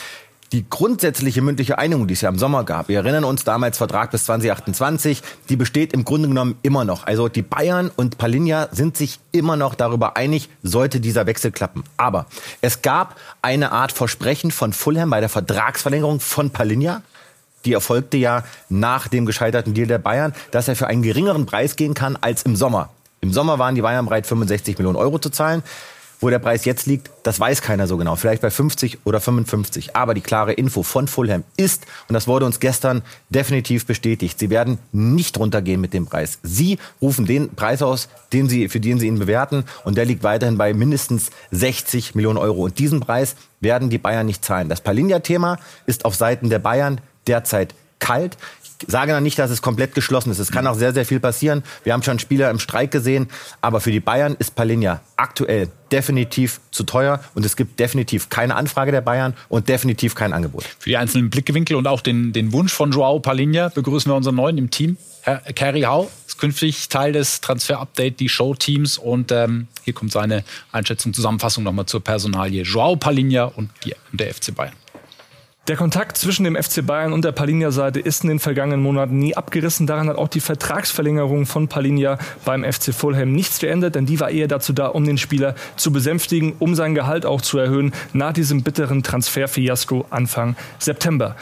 Die 0.52 0.68
grundsätzliche 0.68 1.44
mündliche 1.44 1.78
Einigung, 1.78 2.08
die 2.08 2.16
es 2.16 2.22
ja 2.22 2.30
im 2.30 2.40
Sommer 2.40 2.64
gab, 2.64 2.88
wir 2.88 2.98
erinnern 2.98 3.24
uns 3.24 3.44
damals 3.44 3.78
Vertrag 3.78 4.10
bis 4.10 4.26
2028, 4.26 5.22
die 5.48 5.56
besteht 5.56 5.94
im 5.94 6.06
Grunde 6.06 6.28
genommen 6.28 6.58
immer 6.64 6.86
noch. 6.86 7.06
Also 7.06 7.28
die 7.28 7.44
Bayern 7.44 7.92
und 7.96 8.18
Palinja 8.18 8.68
sind 8.72 8.98
sich 8.98 9.20
immer 9.32 9.58
noch 9.58 9.76
darüber 9.76 10.18
einig, 10.18 10.50
sollte 10.64 11.00
dieser 11.00 11.28
Wechsel 11.28 11.52
klappen. 11.52 11.84
Aber 11.98 12.26
es 12.62 12.82
gab 12.82 13.16
eine 13.44 13.72
Art 13.72 13.92
Versprechen 13.92 14.50
von 14.50 14.74
Fulham 14.74 15.12
bei 15.12 15.20
der 15.20 15.30
Vertragsverlängerung 15.30 16.20
von 16.20 16.50
Palinja. 16.50 17.04
Die 17.66 17.74
erfolgte 17.74 18.18
ja 18.18 18.44
nach 18.70 19.08
dem 19.08 19.28
gescheiterten 19.28 19.76
Deal 19.76 19.88
der 19.88 20.00
Bayern, 20.00 20.34
dass 20.50 20.68
er 20.68 20.76
für 20.76 20.88
einen 20.88 21.04
geringeren 21.04 21.46
Preis 21.46 21.76
gehen 21.76 21.94
kann 21.94 22.18
als 22.20 22.42
im 22.42 22.56
Sommer. 22.56 22.90
Im 23.22 23.34
Sommer 23.34 23.60
waren 23.60 23.76
die 23.76 23.82
Bayern 23.82 24.06
bereit, 24.06 24.26
65 24.26 24.80
Millionen 24.80 24.98
Euro 24.98 25.20
zu 25.20 25.30
zahlen. 25.30 25.62
Wo 26.22 26.30
der 26.30 26.40
Preis 26.40 26.66
jetzt 26.66 26.86
liegt, 26.86 27.10
das 27.24 27.40
weiß 27.40 27.62
keiner 27.62 27.88
so 27.88 27.96
genau. 27.96 28.18
Vielleicht 28.18 28.42
bei 28.42 28.50
50 28.50 29.00
oder 29.06 29.22
55. 29.22 29.96
Aber 29.96 30.14
die 30.14 30.22
klare 30.22 30.52
Info 30.52 30.84
von 30.84 31.08
Fulham 31.08 31.46
ist, 31.56 31.86
und 32.10 32.14
das 32.14 32.28
wurde 32.28 32.46
uns 32.46 32.60
gestern 32.60 33.04
definitiv 33.30 33.86
bestätigt, 33.86 34.38
sie 34.38 34.50
werden 34.50 34.80
nicht 34.92 35.40
runtergehen 35.40 35.80
mit 35.80 35.94
dem 35.94 36.08
Preis. 36.08 36.40
Sie 36.44 36.78
rufen 37.02 37.26
den 37.26 37.56
Preis 37.56 37.82
aus, 37.82 38.10
den 38.34 38.50
sie, 38.50 38.68
für 38.68 38.82
den 38.82 39.00
sie 39.00 39.08
ihn 39.08 39.20
bewerten, 39.20 39.64
und 39.86 39.98
der 39.98 40.06
liegt 40.06 40.24
weiterhin 40.24 40.58
bei 40.58 40.74
mindestens 40.74 41.30
60 41.52 42.16
Millionen 42.16 42.38
Euro. 42.38 42.64
Und 42.64 42.80
diesen 42.80 43.00
Preis 43.00 43.36
werden 43.62 43.90
die 43.90 43.98
Bayern 43.98 44.26
nicht 44.26 44.44
zahlen. 44.44 44.68
Das 44.68 44.82
Palinja-Thema 44.82 45.58
ist 45.86 46.04
auf 46.04 46.16
Seiten 46.16 46.50
der 46.50 46.60
Bayern 46.60 47.00
derzeit 47.28 47.74
kalt 48.00 48.38
sage 48.88 49.12
dann 49.12 49.24
nicht, 49.24 49.38
dass 49.40 49.52
es 49.52 49.62
komplett 49.62 49.96
geschlossen 49.96 50.32
ist. 50.32 50.40
Es 50.40 50.52
kann 50.52 50.68
auch 50.68 50.76
sehr, 50.76 50.94
sehr 50.94 51.06
viel 51.06 51.20
passieren. 51.20 51.64
Wir 51.84 51.94
haben 51.94 52.04
schon 52.04 52.20
Spieler 52.20 52.50
im 52.50 52.60
Streik 52.60 52.92
gesehen. 52.92 53.28
Aber 53.62 53.82
für 53.82 53.92
die 53.92 54.00
Bayern 54.00 54.36
ist 54.40 54.56
Palinja 54.56 55.02
aktuell 55.18 55.70
definitiv 55.92 56.62
zu 56.72 56.84
teuer 56.84 57.20
und 57.34 57.46
es 57.46 57.56
gibt 57.56 57.80
definitiv 57.80 58.30
keine 58.30 58.56
Anfrage 58.56 58.92
der 58.92 59.02
Bayern 59.02 59.34
und 59.50 59.70
definitiv 59.70 60.16
kein 60.16 60.34
Angebot. 60.34 60.64
Für 60.78 60.90
die 60.90 60.98
einzelnen 60.98 61.30
Blickwinkel 61.30 61.76
und 61.76 61.88
auch 61.88 62.02
den, 62.02 62.32
den 62.32 62.54
Wunsch 62.54 62.72
von 62.72 62.92
Joao 62.92 63.20
Palinja 63.20 63.70
begrüßen 63.70 64.12
wir 64.12 64.16
unseren 64.16 64.36
neuen 64.36 64.58
im 64.58 64.70
Team. 64.70 64.98
Herr 65.22 65.40
Kerry 65.40 65.82
Hau 65.82 66.10
ist 66.28 66.38
künftig 66.38 66.90
Teil 66.90 67.12
des 67.12 67.42
Transfer-Update, 67.42 68.20
die 68.20 68.30
Show-Teams 68.30 68.98
und 68.98 69.32
ähm, 69.32 69.68
hier 69.84 69.94
kommt 69.94 70.12
seine 70.12 70.44
Einschätzung, 70.72 71.14
Zusammenfassung 71.14 71.64
nochmal 71.64 71.88
zur 71.88 72.04
Personalie. 72.04 72.64
Joao 72.64 72.96
Palinja 72.96 73.46
und 73.46 73.70
der 74.14 74.34
FC 74.34 74.56
Bayern. 74.56 74.74
Der 75.68 75.76
Kontakt 75.76 76.18
zwischen 76.18 76.46
dem 76.46 76.56
FC 76.56 76.84
Bayern 76.84 77.14
und 77.14 77.24
der 77.24 77.32
Palinja-Seite 77.32 78.00
ist 78.00 78.24
in 78.24 78.30
den 78.30 78.40
vergangenen 78.40 78.82
Monaten 78.82 79.20
nie 79.20 79.38
abgerissen. 79.38 79.86
Daran 79.86 80.10
hat 80.10 80.18
auch 80.18 80.28
die 80.28 80.40
Vertragsverlängerung 80.40 81.46
von 81.46 81.68
Palinja 81.68 82.18
beim 82.44 82.64
FC 82.64 82.92
Fulham 82.92 83.34
nichts 83.34 83.60
geändert, 83.60 83.94
denn 83.94 84.08
die 84.08 84.20
war 84.20 84.32
eher 84.32 84.48
dazu 84.48 84.74
da, 84.74 84.88
um 84.88 85.06
den 85.06 85.20
Spieler 85.20 85.54
zu 85.76 85.92
besänftigen, 85.92 86.54
um 86.58 86.74
sein 86.74 86.96
Gehalt 86.96 87.24
auch 87.24 87.42
zu 87.42 87.60
erhöhen 87.60 87.94
nach 88.14 88.34
diesem 88.34 88.64
bitteren 88.64 89.04
Transferfiasko 89.04 90.08
Anfang 90.10 90.56
September. 90.80 91.36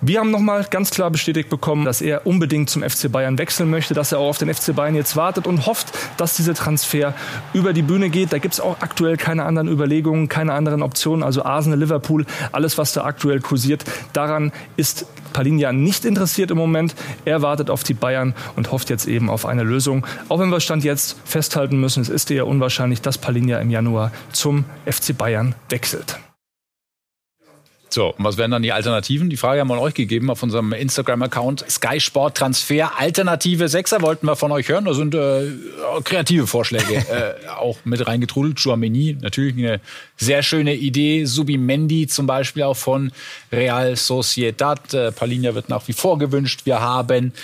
Wir 0.00 0.20
haben 0.20 0.30
nochmal 0.30 0.64
ganz 0.70 0.90
klar 0.90 1.10
bestätigt 1.10 1.48
bekommen, 1.48 1.84
dass 1.84 2.00
er 2.00 2.24
unbedingt 2.24 2.70
zum 2.70 2.84
FC 2.84 3.10
Bayern 3.10 3.36
wechseln 3.38 3.68
möchte, 3.68 3.94
dass 3.94 4.12
er 4.12 4.20
auch 4.20 4.28
auf 4.28 4.38
den 4.38 4.52
FC 4.52 4.76
Bayern 4.76 4.94
jetzt 4.94 5.16
wartet 5.16 5.48
und 5.48 5.66
hofft, 5.66 5.88
dass 6.18 6.36
dieser 6.36 6.54
Transfer 6.54 7.14
über 7.52 7.72
die 7.72 7.82
Bühne 7.82 8.10
geht. 8.10 8.32
Da 8.32 8.38
gibt 8.38 8.54
es 8.54 8.60
auch 8.60 8.76
aktuell 8.78 9.16
keine 9.16 9.44
anderen 9.44 9.66
Überlegungen, 9.66 10.28
keine 10.28 10.52
anderen 10.52 10.82
Optionen. 10.82 11.24
Also 11.24 11.44
Arsenal, 11.44 11.80
Liverpool, 11.80 12.26
alles, 12.52 12.78
was 12.78 12.92
da 12.92 13.02
aktuell 13.02 13.40
kursiert 13.40 13.61
interessiert. 13.62 13.84
Daran 14.12 14.52
ist 14.76 15.06
Palinja 15.32 15.72
nicht 15.72 16.04
interessiert 16.04 16.50
im 16.50 16.58
Moment. 16.58 16.94
Er 17.24 17.42
wartet 17.42 17.70
auf 17.70 17.84
die 17.84 17.94
Bayern 17.94 18.34
und 18.56 18.70
hofft 18.70 18.90
jetzt 18.90 19.06
eben 19.06 19.30
auf 19.30 19.46
eine 19.46 19.62
Lösung. 19.62 20.06
Auch 20.28 20.38
wenn 20.38 20.50
wir 20.50 20.60
Stand 20.60 20.84
jetzt 20.84 21.16
festhalten 21.24 21.80
müssen, 21.80 22.02
es 22.02 22.08
ist 22.08 22.30
eher 22.30 22.46
unwahrscheinlich, 22.46 23.00
dass 23.00 23.18
Palinja 23.18 23.58
im 23.58 23.70
Januar 23.70 24.12
zum 24.32 24.64
FC 24.86 25.16
Bayern 25.16 25.54
wechselt. 25.70 26.18
So, 27.92 28.14
und 28.14 28.24
was 28.24 28.38
wären 28.38 28.50
dann 28.50 28.62
die 28.62 28.72
Alternativen? 28.72 29.28
Die 29.28 29.36
Frage 29.36 29.60
haben 29.60 29.68
wir 29.68 29.78
euch 29.78 29.92
gegeben 29.92 30.30
auf 30.30 30.42
unserem 30.42 30.72
Instagram-Account. 30.72 31.66
Sky 31.68 32.00
Sport 32.00 32.38
Transfer, 32.38 32.98
Alternative 32.98 33.68
Sechser 33.68 34.00
wollten 34.00 34.26
wir 34.26 34.34
von 34.34 34.50
euch 34.50 34.70
hören. 34.70 34.86
Da 34.86 34.94
sind 34.94 35.14
äh, 35.14 35.50
kreative 36.02 36.46
Vorschläge 36.46 36.94
äh, 37.44 37.48
auch 37.48 37.76
mit 37.84 38.06
reingetrudelt. 38.06 38.58
Chouameni, 38.58 39.18
natürlich 39.20 39.54
eine 39.58 39.80
sehr 40.16 40.42
schöne 40.42 40.74
Idee. 40.74 41.26
Subimendi 41.26 42.06
zum 42.06 42.26
Beispiel 42.26 42.62
auch 42.62 42.78
von 42.78 43.12
Real 43.52 43.94
Sociedad. 43.94 44.94
Äh, 44.94 45.12
Palinja 45.12 45.54
wird 45.54 45.68
nach 45.68 45.86
wie 45.86 45.92
vor 45.92 46.18
gewünscht. 46.18 46.62
Wir 46.64 46.80
haben 46.80 47.34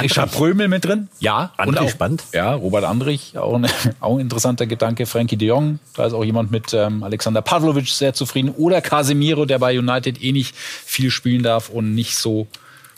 Richard 0.00 0.32
Prömel 0.32 0.68
mit 0.68 0.84
drin. 0.84 1.08
Ja. 1.20 1.52
Andrich, 1.56 1.80
und 1.80 1.86
auch, 1.86 1.90
spannend. 1.90 2.24
Ja, 2.32 2.54
Robert 2.54 2.84
Andrich, 2.84 3.36
auch 3.38 3.54
ein, 3.54 3.66
auch 4.00 4.16
ein 4.16 4.20
interessanter 4.20 4.66
Gedanke. 4.66 5.06
Frankie 5.06 5.36
de 5.36 5.48
Jong, 5.48 5.78
da 5.94 6.06
ist 6.06 6.12
auch 6.12 6.24
jemand 6.24 6.50
mit 6.50 6.72
ähm, 6.74 7.02
Alexander 7.02 7.42
Pavlovic 7.42 7.88
sehr 7.88 8.14
zufrieden. 8.14 8.50
Oder 8.50 8.80
Casemiro, 8.80 9.44
der 9.44 9.58
bei 9.58 9.78
United 9.78 10.22
eh 10.22 10.32
nicht 10.32 10.54
viel 10.56 11.10
spielen 11.10 11.42
darf 11.42 11.68
und 11.68 11.94
nicht 11.94 12.16
so 12.16 12.46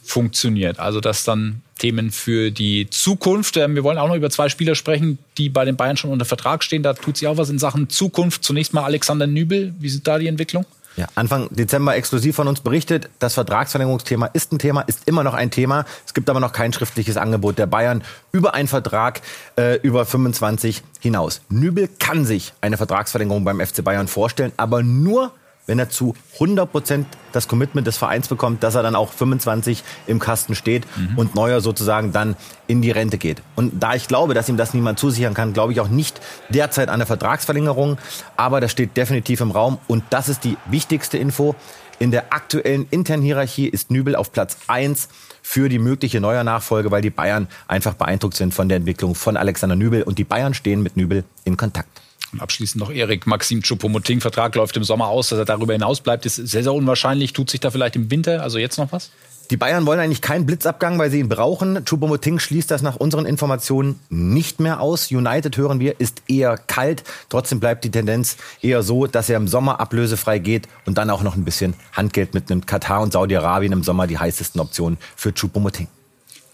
funktioniert. 0.03 0.79
Also 0.79 1.01
das 1.01 1.25
dann 1.25 1.63
Themen 1.79 2.11
für 2.11 2.51
die 2.51 2.91
Zukunft. 2.91 3.57
Ähm, 3.57 3.75
wir 3.75 3.85
wollen 3.85 3.99
auch 3.99 4.09
noch 4.09 4.17
über 4.17 4.31
zwei 4.31 4.49
Spieler 4.49 4.75
sprechen, 4.75 5.19
die 5.37 5.49
bei 5.49 5.65
den 5.65 5.77
Bayern 5.77 5.97
schon 5.97 6.11
unter 6.11 6.25
Vertrag 6.25 6.65
stehen. 6.65 6.83
Da 6.83 6.95
tut 6.95 7.17
sich 7.17 7.29
auch 7.29 7.37
was 7.37 7.51
in 7.51 7.59
Sachen 7.59 7.89
Zukunft. 7.89 8.45
Zunächst 8.45 8.75
mal 8.75 8.85
Alexander 8.85 9.27
Nübel. 9.27 9.75
Wie 9.79 9.89
sieht 9.89 10.07
da 10.07 10.19
die 10.19 10.27
Entwicklung? 10.27 10.67
Ja, 10.99 11.07
Anfang 11.15 11.47
Dezember 11.53 11.95
exklusiv 11.95 12.35
von 12.35 12.49
uns 12.49 12.61
berichtet, 12.61 13.09
das 13.21 13.35
Vertragsverlängerungsthema 13.35 14.27
ist 14.33 14.51
ein 14.51 14.59
Thema, 14.59 14.81
ist 14.81 15.07
immer 15.07 15.23
noch 15.23 15.35
ein 15.35 15.53
Thema. 15.53 15.85
Es 16.05 16.13
gibt 16.13 16.29
aber 16.29 16.41
noch 16.41 16.53
kein 16.53 16.73
schriftliches 16.73 17.17
Angebot 17.17 17.57
der 17.57 17.67
Bayern 17.67 18.03
über 18.33 18.55
einen 18.55 18.67
Vertrag 18.67 19.21
äh, 19.57 19.77
über 19.77 20.05
25 20.05 20.83
hinaus. 20.99 21.41
Nübel 21.51 21.89
kann 22.01 22.25
sich 22.25 22.53
eine 22.61 22.77
Vertragsverlängerung 22.77 23.45
beim 23.45 23.61
FC 23.61 23.85
Bayern 23.85 24.09
vorstellen, 24.09 24.51
aber 24.57 24.83
nur, 24.83 25.31
wenn 25.69 25.79
er 25.79 25.91
zu 25.91 26.15
100 26.35 26.73
Prozent 26.73 27.07
das 27.31 27.47
Commitment 27.47 27.87
des 27.87 27.97
Vereins 27.97 28.27
bekommt, 28.27 28.65
dass 28.65 28.75
er 28.75 28.83
dann 28.83 28.97
auch 28.97 29.13
25 29.13 29.85
im 30.09 30.19
Kasten 30.19 30.57
steht 30.57 30.87
mhm. 30.97 31.19
und 31.19 31.35
Neuer 31.37 31.61
sozusagen 31.61 32.11
dann 32.11 32.35
in 32.67 32.83
die 32.83 32.91
Rente 32.91 33.19
geht. 33.19 33.43
Und 33.55 33.81
da 33.81 33.95
ich 33.95 34.09
glaube, 34.09 34.35
dass 34.35 34.49
ihm 34.49 34.57
das 34.57 34.75
niemand 34.75 34.99
zusichern 34.99 35.35
kann, 35.35 35.53
glaube 35.53 35.73
ich 35.73 35.81
auch 35.81 35.89
nicht 35.89 36.21
derzeit 36.49 36.89
an 36.89 36.99
der 36.99 37.07
Vertragsverlängerung. 37.07 37.99
Aber 38.37 38.61
das 38.61 38.73
steht 38.73 38.97
definitiv 38.97 39.41
im 39.41 39.51
Raum. 39.51 39.79
Und 39.87 40.03
das 40.11 40.29
ist 40.29 40.43
die 40.45 40.57
wichtigste 40.67 41.19
Info. 41.19 41.55
In 41.99 42.11
der 42.11 42.33
aktuellen 42.33 42.87
internen 42.91 43.23
Hierarchie 43.23 43.67
ist 43.67 43.91
Nübel 43.91 44.17
auf 44.17 44.33
Platz 44.33 44.57
1 44.69 45.09
für 45.43 45.69
die 45.69 45.79
mögliche 45.79 46.21
neue 46.21 46.45
Nachfolge, 46.45 46.91
weil 46.91 47.03
die 47.03 47.11
Bayern 47.11 47.49
einfach 47.67 47.95
beeindruckt 47.95 48.37
sind 48.37 48.55
von 48.55 48.69
der 48.69 48.77
Entwicklung 48.77 49.15
von 49.15 49.37
Alexander 49.37 49.77
Nübel. 49.77 50.03
Und 50.03 50.19
die 50.19 50.25
Bayern 50.25 50.55
stehen 50.55 50.83
mit 50.83 50.97
Nübel 50.97 51.25
in 51.45 51.57
Kontakt. 51.57 51.89
Und 52.33 52.41
abschließend 52.41 52.81
noch 52.81 52.91
Erik 52.91 53.27
Maxim 53.27 53.61
Choupo-Moting. 53.63 54.21
Vertrag 54.21 54.55
läuft 54.55 54.77
im 54.77 54.85
Sommer 54.85 55.09
aus, 55.09 55.31
dass 55.31 55.39
er 55.39 55.45
darüber 55.45 55.73
hinaus 55.73 56.01
bleibt. 56.01 56.27
Ist 56.27 56.37
sehr, 56.37 56.63
sehr 56.63 56.75
unwahrscheinlich. 56.75 57.33
Tut 57.33 57.51
sich 57.51 57.61
da 57.61 57.71
vielleicht 57.71 57.97
im 57.97 58.11
Winter, 58.11 58.43
also 58.43 58.59
jetzt 58.59 58.79
noch 58.79 58.93
was? 58.93 59.11
Die 59.51 59.57
Bayern 59.57 59.87
wollen 59.87 59.99
eigentlich 59.99 60.21
keinen 60.21 60.45
Blitzabgang, 60.45 60.99
weil 60.99 61.11
sie 61.11 61.21
ihn 61.21 61.31
brauchen. 61.31 61.83
Choupo-Moting 61.87 62.39
schließt 62.39 62.71
das 62.71 62.83
nach 62.83 62.97
unseren 62.97 63.25
Informationen 63.25 63.99
nicht 64.11 64.61
mehr 64.61 64.81
aus. 64.81 65.11
United, 65.11 65.57
hören 65.57 65.81
wir, 65.81 65.99
ist 65.99 66.23
eher 66.29 66.59
kalt. 66.59 67.03
Trotzdem 67.31 67.59
bleibt 67.59 67.83
die 67.85 67.91
Tendenz 67.91 68.37
eher 68.61 68.83
so, 68.83 69.07
dass 69.07 69.31
er 69.31 69.39
im 69.39 69.49
Sommer 69.49 69.81
ablösefrei 69.81 70.39
geht 70.39 70.69
und 70.85 70.99
dann 70.99 71.09
auch 71.09 71.23
noch 71.23 71.35
ein 71.35 71.45
bisschen 71.45 71.73
Handgeld 71.95 72.35
mitnimmt. 72.35 72.67
Katar 72.67 73.01
und 73.01 73.15
Saudi-Arabien 73.15 73.73
im 73.73 73.83
Sommer 73.83 74.07
die 74.07 74.19
heißesten 74.19 74.61
Optionen 74.61 74.99
für 75.17 75.31
Choupo-Moting 75.31 75.89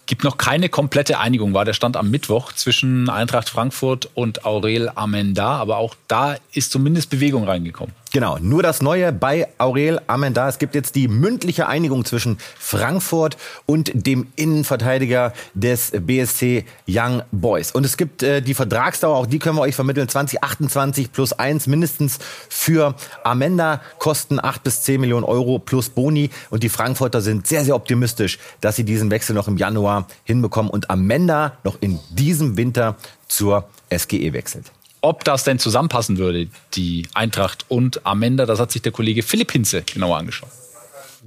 gibt 0.05 0.23
noch 0.23 0.37
keine 0.37 0.69
komplette 0.69 1.19
Einigung, 1.19 1.53
war 1.53 1.65
der 1.65 1.73
Stand 1.73 1.97
am 1.97 2.11
Mittwoch 2.11 2.53
zwischen 2.53 3.09
Eintracht 3.09 3.49
Frankfurt 3.49 4.09
und 4.13 4.45
Aurel 4.45 4.91
Amenda. 4.93 5.57
Aber 5.57 5.77
auch 5.77 5.95
da 6.07 6.37
ist 6.53 6.71
zumindest 6.71 7.09
Bewegung 7.09 7.45
reingekommen. 7.45 7.93
Genau, 8.15 8.37
nur 8.39 8.63
das 8.63 8.81
Neue 8.81 9.11
bei 9.11 9.49
Aurel 9.57 9.99
Amenda. 10.07 10.47
Es 10.47 10.57
gibt 10.57 10.73
jetzt 10.73 10.95
die 10.95 11.09
mündliche 11.09 11.67
Einigung 11.67 12.05
zwischen 12.05 12.37
Frankfurt 12.57 13.35
und 13.65 13.91
dem 13.93 14.27
Innenverteidiger 14.37 15.33
des 15.53 15.91
BSC 15.91 16.63
Young 16.87 17.23
Boys. 17.33 17.73
Und 17.73 17.85
es 17.85 17.97
gibt 17.97 18.23
äh, 18.23 18.41
die 18.41 18.53
Vertragsdauer, 18.53 19.17
auch 19.17 19.25
die 19.25 19.37
können 19.37 19.57
wir 19.57 19.63
euch 19.63 19.75
vermitteln, 19.75 20.07
2028 20.07 21.11
plus 21.11 21.33
1 21.33 21.67
mindestens 21.67 22.19
für 22.47 22.95
Amenda, 23.25 23.81
kosten 23.99 24.39
8 24.41 24.63
bis 24.63 24.83
10 24.83 25.01
Millionen 25.01 25.25
Euro 25.25 25.59
plus 25.59 25.89
Boni. 25.89 26.29
Und 26.49 26.63
die 26.63 26.69
Frankfurter 26.69 27.19
sind 27.19 27.47
sehr, 27.47 27.65
sehr 27.65 27.75
optimistisch, 27.75 28.39
dass 28.61 28.77
sie 28.77 28.85
diesen 28.85 29.11
Wechsel 29.11 29.35
noch 29.35 29.49
im 29.49 29.57
Januar 29.57 30.07
hinbekommen 30.23 30.71
und 30.71 30.89
Amenda 30.89 31.57
noch 31.65 31.75
in 31.81 31.99
diesem 32.11 32.55
Winter 32.55 32.95
zur 33.27 33.67
SGE 33.93 34.31
wechselt 34.31 34.71
ob 35.05 35.23
das 35.23 35.43
denn 35.43 35.59
zusammenpassen 35.59 36.17
würde, 36.17 36.47
die 36.73 37.07
Eintracht 37.13 37.65
und 37.69 38.07
Amenda, 38.07 38.47
das 38.47 38.59
hat 38.59 38.71
sich 38.71 38.81
der 38.81 38.91
Kollege 38.91 39.21
Philipp 39.21 39.51
Hinze 39.51 39.83
genauer 39.83 40.17
angeschaut. 40.17 40.49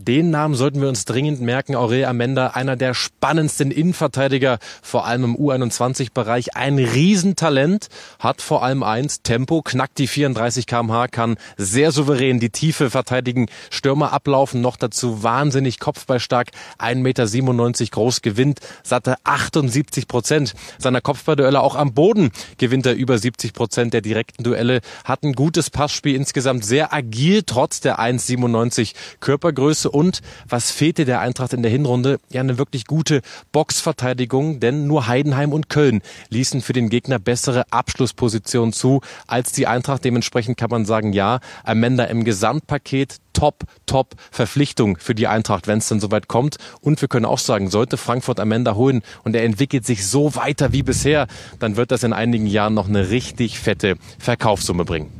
Den 0.00 0.30
Namen 0.30 0.54
sollten 0.54 0.80
wir 0.80 0.88
uns 0.88 1.06
dringend 1.06 1.40
merken. 1.40 1.74
Aurel 1.74 2.04
Amenda, 2.04 2.50
einer 2.50 2.76
der 2.76 2.94
spannendsten 2.94 3.72
Innenverteidiger, 3.72 4.60
vor 4.80 5.06
allem 5.06 5.24
im 5.24 5.36
U21-Bereich. 5.36 6.54
Ein 6.54 6.78
Riesentalent, 6.78 7.88
hat 8.20 8.40
vor 8.40 8.62
allem 8.62 8.84
eins, 8.84 9.22
Tempo, 9.22 9.60
knackt 9.60 9.98
die 9.98 10.06
34 10.06 10.68
kmh, 10.68 11.08
kann 11.08 11.36
sehr 11.56 11.90
souverän 11.90 12.38
die 12.38 12.50
Tiefe 12.50 12.90
verteidigen, 12.90 13.48
Stürmer 13.70 14.12
ablaufen, 14.12 14.60
noch 14.60 14.76
dazu 14.76 15.24
wahnsinnig 15.24 15.80
kopfballstark, 15.80 16.50
1,97 16.78 16.94
Meter 17.02 17.90
groß, 17.90 18.22
gewinnt 18.22 18.60
satte 18.84 19.16
78 19.24 20.06
Prozent 20.06 20.54
seiner 20.78 21.00
Kopfballduelle. 21.00 21.60
Auch 21.60 21.74
am 21.74 21.92
Boden 21.92 22.30
gewinnt 22.56 22.86
er 22.86 22.94
über 22.94 23.18
70 23.18 23.52
Prozent 23.52 23.94
der 23.94 24.02
direkten 24.02 24.44
Duelle, 24.44 24.80
hat 25.04 25.24
ein 25.24 25.32
gutes 25.32 25.70
Passspiel, 25.70 26.14
insgesamt 26.14 26.64
sehr 26.64 26.92
agil, 26.92 27.42
trotz 27.44 27.80
der 27.80 27.98
1,97 27.98 28.94
Körpergröße 29.18 29.87
und 29.90 30.20
was 30.48 30.70
fehlte 30.70 31.04
der 31.04 31.20
Eintracht 31.20 31.52
in 31.52 31.62
der 31.62 31.70
Hinrunde? 31.70 32.18
Ja, 32.30 32.40
eine 32.40 32.58
wirklich 32.58 32.86
gute 32.86 33.22
Boxverteidigung, 33.52 34.60
denn 34.60 34.86
nur 34.86 35.06
Heidenheim 35.06 35.52
und 35.52 35.68
Köln 35.68 36.02
ließen 36.30 36.60
für 36.60 36.72
den 36.72 36.88
Gegner 36.88 37.18
bessere 37.18 37.64
Abschlusspositionen 37.70 38.72
zu 38.72 39.00
als 39.26 39.52
die 39.52 39.66
Eintracht. 39.66 40.04
Dementsprechend 40.04 40.56
kann 40.56 40.70
man 40.70 40.84
sagen, 40.84 41.12
ja, 41.12 41.40
Amanda 41.64 42.04
im 42.04 42.24
Gesamtpaket 42.24 43.16
top, 43.32 43.64
top 43.86 44.14
Verpflichtung 44.30 44.98
für 44.98 45.14
die 45.14 45.28
Eintracht, 45.28 45.66
wenn 45.66 45.78
es 45.78 45.88
dann 45.88 46.00
soweit 46.00 46.28
kommt. 46.28 46.56
Und 46.80 47.00
wir 47.00 47.08
können 47.08 47.26
auch 47.26 47.38
sagen, 47.38 47.70
sollte 47.70 47.96
Frankfurt 47.96 48.40
Amanda 48.40 48.74
holen 48.74 49.02
und 49.24 49.36
er 49.36 49.44
entwickelt 49.44 49.86
sich 49.86 50.06
so 50.06 50.34
weiter 50.34 50.72
wie 50.72 50.82
bisher, 50.82 51.26
dann 51.58 51.76
wird 51.76 51.90
das 51.90 52.02
in 52.02 52.12
einigen 52.12 52.46
Jahren 52.46 52.74
noch 52.74 52.88
eine 52.88 53.10
richtig 53.10 53.58
fette 53.58 53.96
Verkaufssumme 54.18 54.84
bringen. 54.84 55.17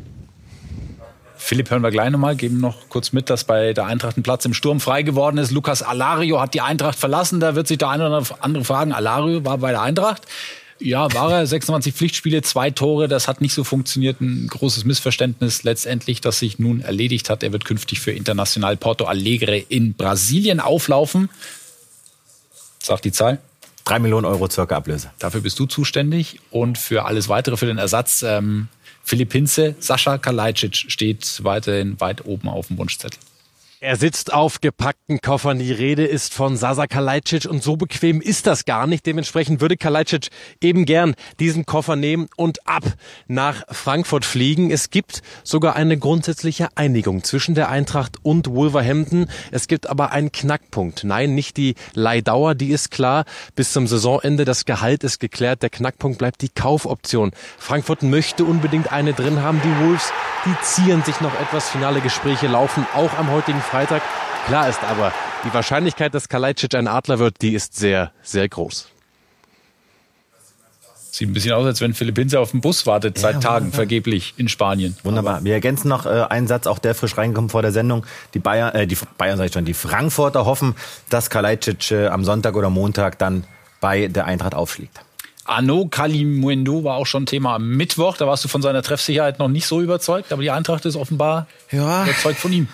Philipp 1.49 1.71
hören 1.71 1.83
wir 1.83 1.91
gleich 1.91 2.11
nochmal, 2.11 2.37
geben 2.37 2.61
noch 2.61 2.91
kurz 2.91 3.13
mit, 3.13 3.31
dass 3.31 3.45
bei 3.45 3.73
der 3.73 3.87
Eintracht 3.87 4.19
ein 4.19 4.23
Platz 4.23 4.45
im 4.45 4.53
Sturm 4.53 4.81
frei 4.81 5.01
geworden 5.01 5.39
ist. 5.39 5.51
Lukas 5.51 5.83
Alario 5.83 6.43
hat 6.43 6.53
die 6.53 6.61
Eintracht 6.61 6.99
verlassen. 6.99 7.41
Da 7.41 7.55
wird 7.55 7.67
sich 7.67 7.79
der 7.79 7.89
eine 7.89 8.07
oder 8.07 8.23
andere 8.41 8.65
fragen, 8.65 8.93
Alario 8.93 9.43
war 9.47 9.57
bei 9.57 9.71
der 9.71 9.81
Eintracht. 9.81 10.27
Ja, 10.79 11.11
war 11.15 11.33
er. 11.33 11.47
26 11.47 11.95
Pflichtspiele, 11.95 12.43
zwei 12.43 12.71
Tore. 12.71 13.09
Das 13.09 13.29
hat 13.29 13.41
nicht 13.41 13.55
so 13.55 13.65
funktioniert. 13.65 14.21
Ein 14.21 14.47
großes 14.49 14.85
Missverständnis 14.85 15.63
letztendlich, 15.63 16.21
das 16.21 16.39
sich 16.39 16.59
nun 16.59 16.83
erledigt 16.83 17.31
hat. 17.31 17.43
Er 17.43 17.51
wird 17.51 17.65
künftig 17.65 18.01
für 18.01 18.11
International 18.11 18.77
Porto 18.77 19.07
Alegre 19.07 19.57
in 19.57 19.95
Brasilien 19.95 20.61
auflaufen. 20.61 21.31
Sagt 22.83 23.07
die 23.07 23.13
Zahl. 23.13 23.39
Drei 23.87 23.99
Millionen 23.99 24.27
Euro 24.27 24.51
circa 24.51 24.77
Ablöse. 24.77 25.13
Dafür 25.19 25.41
bist 25.41 25.59
du 25.59 25.65
zuständig 25.65 26.41
und 26.51 26.77
für 26.77 27.07
alles 27.07 27.31
weitere, 27.31 27.57
für 27.57 27.65
den 27.65 27.79
Ersatz 27.79 28.23
ähm, 28.23 28.69
Philipp 29.09 29.33
Hinze, 29.33 29.75
Sascha 29.79 30.19
Kalajdzic 30.19 30.77
steht 30.77 31.43
weiterhin 31.43 31.99
weit 31.99 32.27
oben 32.27 32.47
auf 32.47 32.67
dem 32.67 32.77
Wunschzettel. 32.77 33.19
Er 33.81 33.95
sitzt 33.95 34.33
auf 34.33 34.61
gepackten 34.61 35.21
Koffern. 35.21 35.61
Die 35.61 35.71
Rede 35.71 36.05
ist 36.05 36.35
von 36.35 36.57
Sasa 36.57 36.89
Kalajdzic 36.89 37.45
und 37.45 37.63
so 37.63 37.77
bequem 37.77 38.21
ist 38.21 38.49
das 38.49 38.65
gar 38.65 38.89
nicht. 38.89 39.07
Dementsprechend 39.07 39.61
würde 39.61 39.77
Kalajdzic 39.77 40.31
eben 40.61 40.85
gern 40.85 41.15
diesen 41.39 41.65
Koffer 41.65 41.95
nehmen 41.95 42.27
und 42.35 42.67
ab 42.67 42.83
nach 43.29 43.63
Frankfurt 43.71 44.25
fliegen. 44.25 44.73
Es 44.73 44.91
gibt 44.91 45.23
sogar 45.45 45.77
eine 45.77 45.97
grundsätzliche 45.97 46.71
Einigung 46.75 47.23
zwischen 47.23 47.55
der 47.55 47.69
Eintracht 47.69 48.17
und 48.25 48.49
Wolverhampton. 48.49 49.29
Es 49.53 49.69
gibt 49.69 49.89
aber 49.89 50.11
einen 50.11 50.33
Knackpunkt. 50.33 51.05
Nein, 51.05 51.37
nicht 51.37 51.57
die 51.57 51.77
Leihdauer, 51.95 52.57
die 52.57 52.71
ist 52.71 52.91
klar. 52.91 53.27
Bis 53.55 53.73
zum 53.73 53.87
Saisonende 53.87 54.45
das 54.45 54.65
Gehalt 54.65 55.05
ist 55.05 55.21
geklärt. 55.21 55.63
Der 55.63 55.71
Knackpunkt 55.71 56.19
bleibt 56.19 56.43
die 56.43 56.49
Kaufoption. 56.49 57.31
Frankfurt 57.59 58.03
möchte 58.03 58.45
unbedingt 58.45 58.91
eine 58.91 59.13
drin 59.13 59.41
haben. 59.41 59.61
Die 59.63 59.87
Wolves, 59.87 60.13
die 60.47 60.57
ziehen 60.65 61.05
sich 61.05 61.21
noch 61.21 61.39
etwas. 61.41 61.69
Finale 61.69 62.01
Gespräche 62.01 62.49
laufen 62.49 62.85
auch 62.97 63.17
am 63.17 63.31
heutigen 63.31 63.63
Freitag. 63.69 64.03
Klar 64.47 64.67
ist 64.67 64.83
aber, 64.83 65.13
die 65.45 65.53
Wahrscheinlichkeit, 65.53 66.15
dass 66.15 66.31
Kalajdzic 66.31 66.75
ein 66.75 66.89
Adler 66.89 67.19
wird, 67.19 67.43
die 67.43 67.53
ist 67.53 67.77
sehr, 67.77 68.13
sehr 68.23 68.49
groß. 68.49 68.89
Sieht 71.11 71.29
ein 71.29 71.35
bisschen 71.35 71.53
aus, 71.53 71.67
als 71.67 71.83
wenn 71.83 71.93
Philipp 71.93 72.17
Hinze 72.17 72.41
auf 72.41 72.53
dem 72.53 72.63
Bus 72.63 72.87
wartet, 72.87 73.19
seit 73.19 73.35
ja, 73.35 73.41
Tagen 73.41 73.67
wunderbar. 73.67 73.77
vergeblich 73.77 74.33
in 74.39 74.49
Spanien. 74.49 74.97
Wunderbar. 75.03 75.37
Aber 75.37 75.45
Wir 75.45 75.53
ergänzen 75.53 75.89
noch 75.89 76.07
äh, 76.07 76.09
einen 76.31 76.47
Satz, 76.47 76.67
auch 76.67 76.79
der 76.79 76.95
frisch 76.95 77.19
reinkommt 77.19 77.51
vor 77.51 77.61
der 77.61 77.73
Sendung. 77.73 78.07
Die 78.33 78.39
Bayern, 78.39 78.75
äh, 78.75 78.87
die 78.87 78.97
Bayern 79.19 79.37
sag 79.37 79.47
ich 79.47 79.53
schon, 79.53 79.67
die 79.67 79.75
Frankfurter 79.75 80.47
hoffen, 80.47 80.75
dass 81.11 81.29
Kalajdzic 81.29 81.91
äh, 81.91 82.07
am 82.07 82.25
Sonntag 82.25 82.57
oder 82.57 82.71
Montag 82.71 83.19
dann 83.19 83.45
bei 83.83 84.09
der 84.09 84.25
Eintracht 84.25 84.55
aufschlägt. 84.55 84.99
Arno 85.45 85.89
Kalimuendo 85.91 86.85
war 86.85 86.97
auch 86.97 87.07
schon 87.07 87.27
Thema 87.27 87.57
am 87.57 87.69
Mittwoch. 87.69 88.17
Da 88.17 88.27
warst 88.27 88.45
du 88.45 88.49
von 88.49 88.63
seiner 88.63 88.83
Treffsicherheit 88.83 89.39
noch 89.39 89.49
nicht 89.49 89.67
so 89.67 89.83
überzeugt, 89.83 90.33
aber 90.33 90.41
die 90.41 90.51
Eintracht 90.51 90.87
ist 90.87 90.97
offenbar 90.97 91.47
ja. 91.71 92.05
überzeugt 92.05 92.39
von 92.39 92.53
ihm 92.53 92.69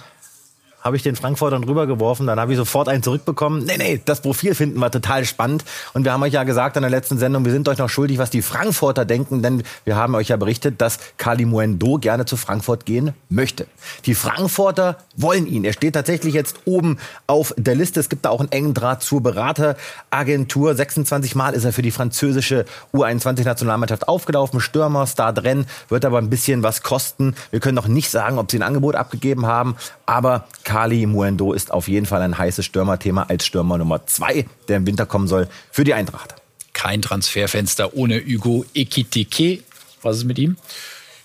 habe 0.85 0.97
ich 0.97 1.03
den 1.03 1.17
Frankfurtern 1.17 1.65
rübergeworfen. 1.65 2.27
Dann 2.27 2.39
habe 2.39 2.53
ich 2.53 2.59
sofort 2.59 2.89
einen 2.89 3.03
zurückbekommen. 3.03 3.65
Nee, 3.65 3.79
nee, 3.79 4.03
das 4.05 4.21
Profil 4.21 4.55
finden 4.55 4.79
wir 4.79 4.91
total 4.91 5.25
spannend. 5.25 5.65
Und 5.95 6.05
wir 6.05 6.13
haben 6.13 6.23
euch 6.23 6.35
ja 6.35 6.45
gesagt 6.45 6.77
in 6.77 6.83
der 6.83 6.91
letzten 6.91 7.17
Sendung, 7.17 7.47
wir 7.47 7.53
sind 7.53 7.67
euch 7.69 7.79
noch 7.79 7.89
schuldig, 7.89 8.19
was 8.19 8.29
die 8.29 8.43
Frankfurter 8.43 9.07
denken, 9.07 9.43
denn 9.43 9.63
wir 9.85 9.97
haben 9.97 10.15
euch 10.15 10.29
ja 10.29 10.37
berichtet, 10.37 10.83
dass 10.83 10.99
Kali 11.17 11.47
Muendo 11.47 11.97
gerne 11.99 12.27
zu 12.27 12.37
Frankfurt 12.37 12.85
gehen 12.85 13.15
möchte. 13.31 13.67
Die 14.05 14.15
Frankfurter 14.15 14.99
wollen 15.17 15.47
ihn. 15.47 15.65
Er 15.65 15.73
steht 15.73 15.95
tatsächlich 15.95 16.35
jetzt 16.35 16.57
oben 16.67 16.99
auf 17.27 17.55
der 17.57 17.77
Liste. 17.77 18.01
Es 18.01 18.11
gibt 18.11 18.27
da 18.27 18.29
auch 18.29 18.41
einen 18.41 18.53
engen 18.53 18.75
Draht 18.75 19.03
zur 19.03 19.23
Berateragentur. 19.23 20.75
26 20.75 21.35
Mal 21.35 21.55
ist 21.55 21.65
er 21.65 21.73
für 21.73 21.81
die 21.81 21.93
französische 21.93 22.67
U21-Nationalmannschaft 22.93 24.07
aufgelaufen. 24.07 24.61
Stürmer, 24.61 25.07
Star 25.07 25.33
drin, 25.33 25.65
wird 25.89 26.05
aber 26.05 26.19
ein 26.19 26.29
bisschen 26.29 26.63
was 26.63 26.83
kosten. 26.83 27.35
Wir 27.51 27.61
können 27.61 27.75
noch 27.75 27.89
nicht 27.89 28.11
sagen, 28.11 28.39
ob 28.39 28.51
sie 28.51 28.59
ein 28.59 28.63
Angebot 28.63 28.97
abgegeben 28.97 29.47
haben, 29.47 29.77
aber 30.05 30.45
Kali 30.65 30.74
Muendo 31.07 31.53
ist 31.53 31.71
auf 31.71 31.89
jeden 31.89 32.07
Fall 32.07 32.23
ein 32.23 32.37
heißes 32.37 32.65
Stürmerthema 32.65 33.25
als 33.29 33.47
Stürmer 33.47 33.79
Nummer 33.79 34.07
zwei, 34.07 34.47
der 34.69 34.79
im 34.79 34.87
Winter 34.87 35.07
kommen 35.07 35.29
soll 35.29 35.49
für 35.71 35.85
die 35.85 35.95
Eintracht. 35.95 36.35
Kein 36.73 37.01
Transferfenster 37.01 37.95
ohne 37.95 38.21
Hugo 38.21 38.65
Ekitike. 38.75 39.63
Was 40.03 40.19
ist 40.19 40.25
mit 40.25 40.39
ihm? 40.39 40.57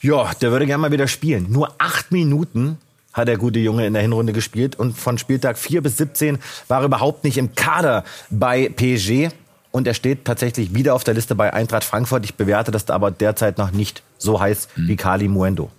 Ja, 0.02 0.32
der 0.40 0.52
würde 0.52 0.66
gerne 0.66 0.82
mal 0.82 0.92
wieder 0.92 1.08
spielen. 1.08 1.48
Nur 1.50 1.74
acht 1.80 2.12
Minuten 2.12 2.78
hat 3.12 3.28
der 3.28 3.38
gute 3.38 3.60
Junge 3.60 3.88
in 3.88 3.94
der 3.94 4.02
Hinrunde 4.04 4.34
gespielt 4.34 4.78
und 4.78 4.98
von 4.98 5.18
Spieltag 5.18 5.58
4 5.58 5.82
bis 5.82 5.98
17 5.98 6.38
war 6.68 6.82
er 6.82 6.86
überhaupt 6.86 7.24
nicht 7.24 7.38
im 7.38 7.56
Kader 7.56 8.04
bei 8.30 8.70
PSG. 8.70 9.30
Und 9.72 9.88
er 9.88 9.94
steht 9.94 10.26
tatsächlich 10.26 10.74
wieder 10.74 10.96
auf 10.96 11.04
der 11.04 11.14
Liste 11.14 11.36
bei 11.36 11.54
Eintracht 11.54 11.84
Frankfurt. 11.84 12.24
Ich 12.24 12.36
bewerte 12.36 12.72
das 12.72 12.90
aber 12.90 13.12
derzeit 13.12 13.58
noch 13.58 13.72
nicht 13.72 14.04
so 14.18 14.40
heiß 14.40 14.68
hm. 14.76 14.88
wie 14.88 14.96
Kali 14.96 15.28
Muendo. 15.28 15.70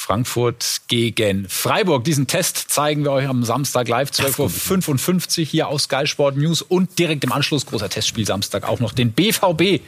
Frankfurt 0.00 0.80
gegen 0.88 1.46
Freiburg. 1.46 2.04
Diesen 2.04 2.26
Test 2.26 2.56
zeigen 2.70 3.04
wir 3.04 3.12
euch 3.12 3.28
am 3.28 3.44
Samstag 3.44 3.86
live, 3.86 4.08
12.55 4.08 5.40
Uhr 5.40 5.44
hier 5.44 5.68
aus 5.68 5.82
Sky 5.82 6.06
Sport 6.06 6.38
News 6.38 6.62
und 6.62 6.98
direkt 6.98 7.22
im 7.22 7.32
Anschluss, 7.32 7.66
großer 7.66 7.90
Testspiel 7.90 8.26
Samstag, 8.26 8.66
auch 8.66 8.80
noch 8.80 8.92
den 8.92 9.12
BVB. 9.12 9.82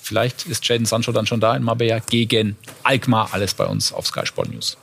Vielleicht 0.00 0.46
ist 0.46 0.66
Jaden 0.66 0.86
Sancho 0.86 1.12
dann 1.12 1.26
schon 1.26 1.40
da 1.40 1.54
in 1.54 1.62
Marbella 1.62 1.98
gegen 1.98 2.56
Alkmaar. 2.82 3.28
Alles 3.32 3.52
bei 3.52 3.66
uns 3.66 3.92
auf 3.92 4.06
Sky 4.06 4.24
Sport 4.24 4.48
News. 4.48 4.78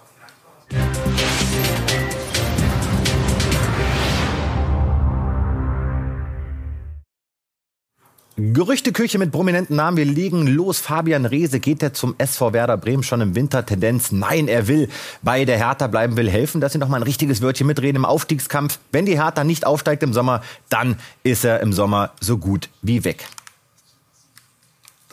Gerüchteküche 8.36 9.20
mit 9.20 9.32
prominenten 9.32 9.76
Namen. 9.76 9.96
Wir 9.96 10.06
legen 10.06 10.48
los. 10.48 10.80
Fabian 10.80 11.26
Reese 11.26 11.60
geht 11.60 11.84
er 11.84 11.94
zum 11.94 12.16
SV 12.18 12.52
Werder 12.52 12.78
Bremen 12.78 13.04
schon 13.04 13.22
im 13.22 13.36
Winter. 13.36 13.64
Tendenz, 13.64 14.12
nein, 14.12 14.48
er 14.48 14.68
will 14.68 14.90
bei 15.22 15.46
der 15.46 15.58
Hertha 15.58 15.86
bleiben, 15.86 16.18
will 16.18 16.32
helfen, 16.32 16.60
dass 16.60 16.74
sie 16.74 16.80
noch 16.80 16.88
mal 16.88 16.98
ein 16.98 17.04
richtiges 17.04 17.44
Wörtchen 17.44 17.68
mitreden 17.68 17.98
im 17.98 18.06
Aufstiegskampf. 18.06 18.80
Wenn 18.92 19.06
die 19.06 19.22
Hertha 19.22 19.44
nicht 19.44 19.68
aufsteigt 19.68 20.02
im 20.02 20.14
Sommer, 20.14 20.42
dann 20.70 20.96
ist 21.22 21.46
er 21.46 21.60
im 21.60 21.74
Sommer 21.74 22.10
so 22.22 22.40
gut 22.40 22.70
wie 22.82 23.04
weg. 23.04 23.28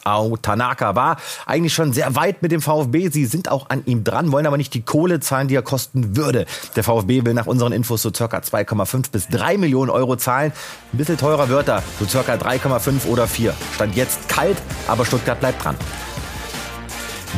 Ao 0.04 0.36
Tanaka 0.36 0.94
war 0.94 1.16
eigentlich 1.46 1.74
schon 1.74 1.92
sehr 1.92 2.14
weit 2.16 2.42
mit 2.42 2.52
dem 2.52 2.60
VfB. 2.60 3.08
Sie 3.08 3.26
sind 3.26 3.50
auch 3.50 3.70
an 3.70 3.82
ihm 3.86 4.04
dran, 4.04 4.32
wollen 4.32 4.46
aber 4.46 4.56
nicht 4.56 4.74
die 4.74 4.82
Kohle 4.82 5.20
zahlen, 5.20 5.48
die 5.48 5.54
er 5.54 5.62
kosten 5.62 6.16
würde. 6.16 6.46
Der 6.76 6.84
VfB 6.84 7.24
will 7.24 7.34
nach 7.34 7.46
unseren 7.46 7.72
Infos 7.72 8.02
so 8.02 8.10
circa 8.14 8.38
2,5 8.38 9.10
bis 9.10 9.28
3 9.28 9.58
Millionen 9.58 9.90
Euro 9.90 10.16
zahlen. 10.16 10.52
Ein 10.92 10.98
bisschen 10.98 11.18
teurer 11.18 11.48
wird 11.48 11.68
er, 11.68 11.82
so 11.98 12.06
circa 12.06 12.34
3,5 12.34 13.06
oder 13.06 13.26
4. 13.26 13.54
Stand 13.74 13.96
jetzt 13.96 14.28
kalt, 14.28 14.56
aber 14.88 15.04
Stuttgart 15.04 15.40
bleibt 15.40 15.64
dran. 15.64 15.76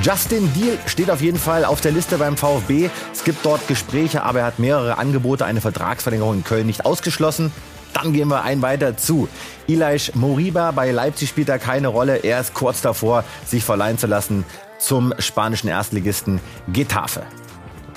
Justin 0.00 0.50
Deal 0.54 0.78
steht 0.86 1.10
auf 1.10 1.20
jeden 1.20 1.38
Fall 1.38 1.64
auf 1.64 1.80
der 1.80 1.92
Liste 1.92 2.16
beim 2.16 2.36
VfB. 2.36 2.88
Es 3.12 3.24
gibt 3.24 3.44
dort 3.44 3.68
Gespräche, 3.68 4.22
aber 4.22 4.40
er 4.40 4.46
hat 4.46 4.58
mehrere 4.58 4.96
Angebote, 4.96 5.44
eine 5.44 5.60
Vertragsverlängerung 5.60 6.36
in 6.36 6.44
Köln 6.44 6.66
nicht 6.66 6.86
ausgeschlossen. 6.86 7.52
Dann 7.94 8.12
gehen 8.12 8.28
wir 8.28 8.42
ein 8.42 8.62
weiter 8.62 8.96
zu. 8.96 9.28
Elias 9.68 10.14
Moriba 10.14 10.70
bei 10.70 10.90
Leipzig 10.90 11.28
spielt 11.28 11.48
da 11.48 11.58
keine 11.58 11.88
Rolle. 11.88 12.16
Er 12.16 12.40
ist 12.40 12.54
kurz 12.54 12.80
davor, 12.80 13.24
sich 13.46 13.64
verleihen 13.64 13.98
zu 13.98 14.06
lassen 14.06 14.44
zum 14.78 15.14
spanischen 15.18 15.68
Erstligisten 15.68 16.40
Getafe. 16.72 17.22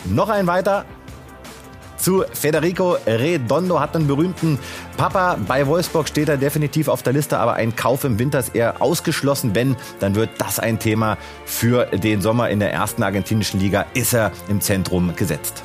Noch 0.06 0.30
ein 0.30 0.46
weiter 0.48 0.86
zu 1.98 2.24
Federico 2.34 2.98
Redondo 3.08 3.80
hat 3.80 3.96
einen 3.96 4.06
berühmten 4.06 4.60
Papa. 4.96 5.38
Bei 5.48 5.66
Wolfsburg 5.66 6.08
steht 6.08 6.30
er 6.30 6.38
definitiv 6.38 6.88
auf 6.88 7.02
der 7.02 7.14
Liste, 7.14 7.40
aber 7.40 7.54
ein 7.54 7.76
Kauf 7.76 8.04
im 8.04 8.20
Winter 8.20 8.38
ist 8.38 8.54
eher 8.54 8.82
ausgeschlossen. 8.82 9.56
Wenn, 9.56 9.76
dann 10.00 10.14
wird 10.14 10.30
das 10.38 10.60
ein 10.60 10.78
Thema 10.78 11.18
für 11.46 11.86
den 11.86 12.22
Sommer 12.22 12.50
in 12.50 12.60
der 12.60 12.72
ersten 12.72 13.02
argentinischen 13.02 13.60
Liga. 13.60 13.88
Ist 13.96 14.14
er 14.14 14.32
im 14.50 14.62
Zentrum 14.62 15.16
gesetzt. 15.16 15.64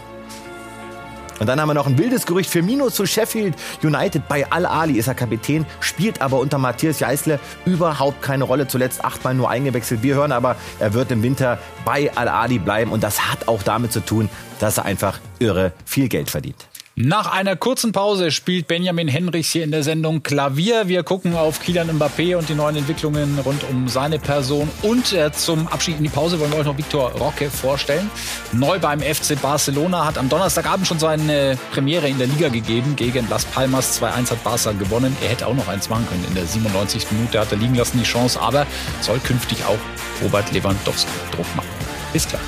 Und 1.41 1.47
dann 1.47 1.61
haben 1.61 1.69
wir 1.69 1.75
noch 1.75 1.87
ein 1.87 1.99
wildes 1.99 2.27
Gerücht 2.27 2.51
für 2.51 2.63
Mino 2.63 2.91
zu 2.91 3.07
Sheffield 3.07 3.55
United. 3.83 4.29
Bei 4.29 4.49
Al-Ali 4.51 4.99
ist 4.99 5.09
er 5.09 5.15
Kapitän, 5.15 5.67
spielt 5.81 6.21
aber 6.21 6.39
unter 6.39 6.59
Matthias 6.59 7.01
Jeißle 7.01 7.41
überhaupt 7.65 8.23
keine 8.23 8.45
Rolle. 8.45 8.69
Zuletzt 8.69 9.05
achtmal 9.05 9.35
nur 9.35 9.51
eingewechselt. 9.51 10.03
Wir 10.03 10.15
hören 10.15 10.33
aber, 10.33 10.57
er 10.79 10.95
wird 10.95 11.11
im 11.11 11.23
Winter 11.23 11.59
bei 11.85 12.15
Al-Ali 12.15 12.59
bleiben. 12.59 12.93
Und 12.93 13.03
das 13.03 13.33
hat 13.33 13.49
auch 13.49 13.63
damit 13.63 13.91
zu 13.91 14.01
tun, 14.01 14.29
dass 14.61 14.79
er 14.79 14.85
einfach 14.85 15.19
irre 15.39 15.73
viel 15.87 16.09
Geld 16.09 16.31
verdient. 16.31 16.70
Nach 17.03 17.33
einer 17.33 17.57
kurzen 17.57 17.93
Pause 17.93 18.31
spielt 18.31 18.67
Benjamin 18.67 19.09
Henrichs 19.09 19.51
hier 19.53 19.65
in 19.65 19.71
der 19.71 19.83
Sendung 19.83 20.23
Klavier. 20.23 20.87
Wir 20.87 21.03
gucken 21.03 21.35
auf 21.35 21.59
Kylian 21.59 21.99
Mbappé 21.99 22.37
und 22.37 22.51
die 22.51 22.55
neuen 22.55 22.77
Entwicklungen 22.77 23.39
rund 23.39 23.65
um 23.71 23.89
seine 23.89 24.19
Person. 24.19 24.69
Und 24.83 25.15
äh, 25.15 25.33
zum 25.33 25.67
Abschied 25.69 25.97
in 25.97 26.03
die 26.03 26.11
Pause 26.11 26.39
wollen 26.39 26.53
wir 26.53 26.59
euch 26.59 26.67
noch 26.67 26.77
Victor 26.77 27.11
Roque 27.13 27.49
vorstellen. 27.49 28.11
Neu 28.53 28.79
beim 28.79 29.01
FC 29.01 29.41
Barcelona 29.41 30.05
hat 30.05 30.19
am 30.19 30.29
Donnerstagabend 30.29 30.87
schon 30.87 30.99
seine 30.99 31.57
Premiere 31.73 32.07
in 32.07 32.19
der 32.19 32.27
Liga 32.27 32.51
gegeben. 32.51 32.97
Gegen 32.97 33.27
Las 33.31 33.47
Palmas 33.47 33.99
2-1 33.99 34.33
hat 34.33 34.45
Barca 34.45 34.73
gewonnen. 34.73 35.17
Er 35.23 35.31
hätte 35.31 35.47
auch 35.47 35.55
noch 35.55 35.69
eins 35.69 35.89
machen 35.89 36.07
können 36.07 36.27
in 36.29 36.35
der 36.35 36.45
97. 36.45 37.13
Minute. 37.13 37.41
Hat 37.41 37.51
er 37.51 37.57
liegen 37.57 37.77
lassen 37.77 37.99
die 37.99 38.05
Chance, 38.05 38.39
aber 38.39 38.67
soll 39.01 39.21
künftig 39.21 39.65
auch 39.65 39.79
Robert 40.23 40.53
Lewandowski 40.53 41.09
Druck 41.35 41.47
machen. 41.57 41.69
Bis 42.13 42.29
klar. 42.29 42.43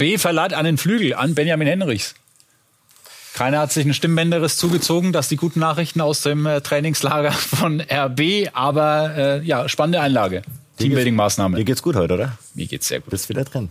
RB 0.00 0.18
verleiht 0.18 0.54
einen 0.54 0.78
Flügel 0.78 1.14
an 1.14 1.34
Benjamin 1.34 1.68
Henrichs. 1.68 2.14
Keiner 3.34 3.60
hat 3.60 3.72
sich 3.72 3.86
ein 3.86 3.94
Stimmbänderes 3.94 4.56
zugezogen. 4.56 5.12
Das 5.12 5.28
die 5.28 5.36
guten 5.36 5.60
Nachrichten 5.60 6.00
aus 6.00 6.22
dem 6.22 6.46
äh, 6.46 6.60
Trainingslager 6.60 7.32
von 7.32 7.80
RB. 7.80 8.50
Aber 8.52 9.14
äh, 9.16 9.44
ja, 9.44 9.68
spannende 9.68 10.00
Einlage. 10.00 10.42
Teambuilding-Maßnahme. 10.78 11.56
Mir 11.56 11.64
geht's 11.64 11.82
gut 11.82 11.96
heute, 11.96 12.14
oder? 12.14 12.38
Mir 12.54 12.66
geht's 12.66 12.88
sehr 12.88 13.00
gut. 13.00 13.10
Bist 13.10 13.28
wieder 13.28 13.44
drin. 13.44 13.68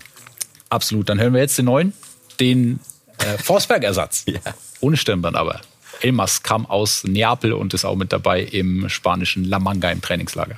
Absolut. 0.69 1.09
Dann 1.09 1.19
hören 1.19 1.33
wir 1.33 1.41
jetzt 1.41 1.57
den 1.57 1.65
neuen, 1.65 1.93
den 2.39 2.79
äh, 3.17 3.37
Forsberg-Ersatz. 3.37 4.25
Ja. 4.27 4.39
Ohne 4.81 4.95
Stirnband 4.95 5.35
aber. 5.35 5.59
Elmas 6.01 6.41
kam 6.43 6.65
aus 6.65 7.03
Neapel 7.03 7.51
und 7.51 7.73
ist 7.73 7.83
auch 7.83 7.95
mit 7.95 8.13
dabei 8.13 8.41
im 8.41 8.87
spanischen 8.87 9.43
La 9.43 9.59
Manga 9.59 9.91
im 9.91 10.01
Trainingslager. 10.01 10.57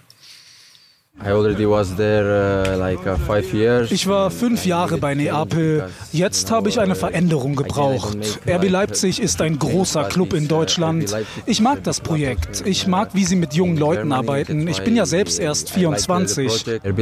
Uh, 3.88 3.94
Ich 3.94 4.08
war 4.08 4.32
fünf 4.32 4.66
Jahre 4.66 4.98
bei 4.98 5.14
Neapel. 5.14 5.90
Jetzt 6.12 6.50
habe 6.50 6.70
ich 6.70 6.80
eine 6.80 6.96
Veränderung 6.96 7.56
gebraucht. 7.56 8.18
RB 8.48 8.70
Leipzig 8.70 9.22
ist 9.22 9.40
ein 9.42 9.60
großer 9.60 10.06
Club 10.06 10.34
in 10.34 10.48
Deutschland. 10.48 11.16
Ich 11.46 11.62
mag 11.62 11.84
das 11.84 12.00
Projekt. 12.00 12.64
Ich 12.66 12.88
mag, 12.88 13.10
wie 13.14 13.26
sie 13.26 13.36
mit 13.36 13.54
jungen 13.54 13.78
Leuten 13.78 14.12
arbeiten. 14.12 14.68
Ich 14.68 14.82
bin 14.82 14.96
ja 14.96 15.06
selbst 15.06 15.40
erst 15.40 15.72
24. 15.72 16.66
RB 16.84 17.00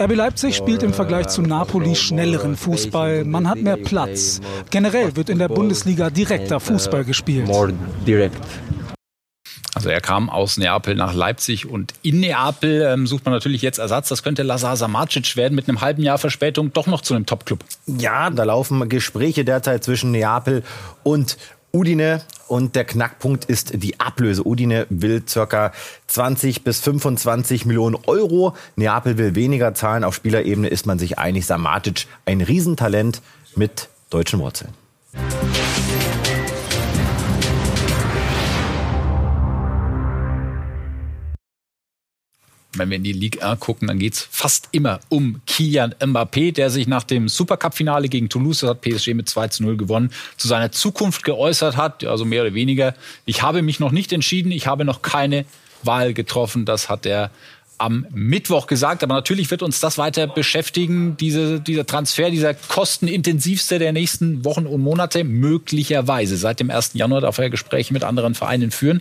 uh. 0.00 0.04
RB 0.04 0.14
Leipzig 0.14 0.56
spielt 0.56 0.82
im 0.82 0.94
Vergleich 0.94 1.28
zu 1.28 1.42
Napoli 1.42 1.96
schnelleren 1.96 2.56
Fußball. 2.56 3.24
Man 3.24 3.48
hat 3.48 3.58
mehr 3.58 3.76
Platz. 3.76 4.40
Generell 4.70 5.14
wird 5.16 5.28
in 5.28 5.38
der 5.38 5.48
Bundesliga 5.48 6.08
direkter 6.08 6.60
Fußball 6.60 7.04
gespielt. 7.04 7.48
Also 9.78 9.90
er 9.90 10.00
kam 10.00 10.28
aus 10.28 10.56
Neapel 10.56 10.96
nach 10.96 11.14
Leipzig 11.14 11.70
und 11.70 11.94
in 12.02 12.18
Neapel 12.18 12.82
ähm, 12.82 13.06
sucht 13.06 13.24
man 13.24 13.32
natürlich 13.32 13.62
jetzt 13.62 13.78
Ersatz. 13.78 14.08
Das 14.08 14.24
könnte 14.24 14.42
Lazar 14.42 14.76
Samacic 14.76 15.36
werden 15.36 15.54
mit 15.54 15.68
einem 15.68 15.80
halben 15.80 16.02
Jahr 16.02 16.18
Verspätung 16.18 16.72
doch 16.72 16.88
noch 16.88 17.00
zu 17.00 17.14
einem 17.14 17.26
Topclub. 17.26 17.60
Ja, 17.86 18.28
da 18.28 18.42
laufen 18.42 18.88
Gespräche 18.88 19.44
derzeit 19.44 19.84
zwischen 19.84 20.10
Neapel 20.10 20.64
und 21.04 21.38
Udine 21.72 22.22
und 22.48 22.74
der 22.74 22.86
Knackpunkt 22.86 23.44
ist 23.44 23.80
die 23.80 24.00
Ablöse. 24.00 24.44
Udine 24.44 24.88
will 24.90 25.22
circa 25.28 25.70
20 26.08 26.64
bis 26.64 26.80
25 26.80 27.64
Millionen 27.64 27.96
Euro. 28.08 28.56
Neapel 28.74 29.16
will 29.16 29.36
weniger 29.36 29.74
zahlen. 29.74 30.02
Auf 30.02 30.16
Spielerebene 30.16 30.66
ist 30.66 30.86
man 30.86 30.98
sich 30.98 31.20
einig. 31.20 31.46
Samatic, 31.46 32.08
ein 32.26 32.40
Riesentalent 32.40 33.22
mit 33.54 33.88
deutschen 34.10 34.40
Wurzeln. 34.40 34.74
Wenn 42.78 42.90
wir 42.90 42.96
in 42.96 43.04
die 43.04 43.12
Ligue 43.12 43.42
1 43.42 43.60
gucken, 43.60 43.88
dann 43.88 43.98
geht's 43.98 44.26
fast 44.30 44.68
immer 44.72 45.00
um 45.08 45.40
Kylian 45.46 45.94
Mbappé, 46.00 46.52
der 46.52 46.70
sich 46.70 46.86
nach 46.86 47.04
dem 47.04 47.28
Supercup-Finale 47.28 48.08
gegen 48.08 48.28
Toulouse, 48.28 48.60
das 48.60 48.70
hat 48.70 48.80
PSG 48.80 49.14
mit 49.14 49.28
2 49.28 49.48
zu 49.48 49.62
0 49.64 49.76
gewonnen, 49.76 50.10
zu 50.36 50.48
seiner 50.48 50.72
Zukunft 50.72 51.24
geäußert 51.24 51.76
hat, 51.76 52.04
also 52.04 52.24
mehr 52.24 52.42
oder 52.42 52.54
weniger. 52.54 52.94
Ich 53.24 53.42
habe 53.42 53.62
mich 53.62 53.80
noch 53.80 53.90
nicht 53.90 54.12
entschieden, 54.12 54.52
ich 54.52 54.66
habe 54.66 54.84
noch 54.84 55.02
keine 55.02 55.44
Wahl 55.82 56.14
getroffen, 56.14 56.64
das 56.64 56.88
hat 56.88 57.06
er 57.06 57.30
am 57.78 58.06
Mittwoch 58.10 58.66
gesagt. 58.66 59.02
Aber 59.02 59.14
natürlich 59.14 59.50
wird 59.50 59.62
uns 59.62 59.80
das 59.80 59.98
weiter 59.98 60.26
beschäftigen, 60.26 61.16
diese, 61.16 61.60
dieser 61.60 61.86
Transfer, 61.86 62.30
dieser 62.30 62.54
kostenintensivste 62.54 63.78
der 63.78 63.92
nächsten 63.92 64.44
Wochen 64.44 64.66
und 64.66 64.80
Monate, 64.80 65.24
möglicherweise. 65.24 66.36
Seit 66.36 66.60
dem 66.60 66.70
1. 66.70 66.92
Januar 66.94 67.20
darf 67.22 67.38
er 67.38 67.50
Gespräche 67.50 67.92
mit 67.92 68.04
anderen 68.04 68.34
Vereinen 68.34 68.70
führen. 68.70 69.00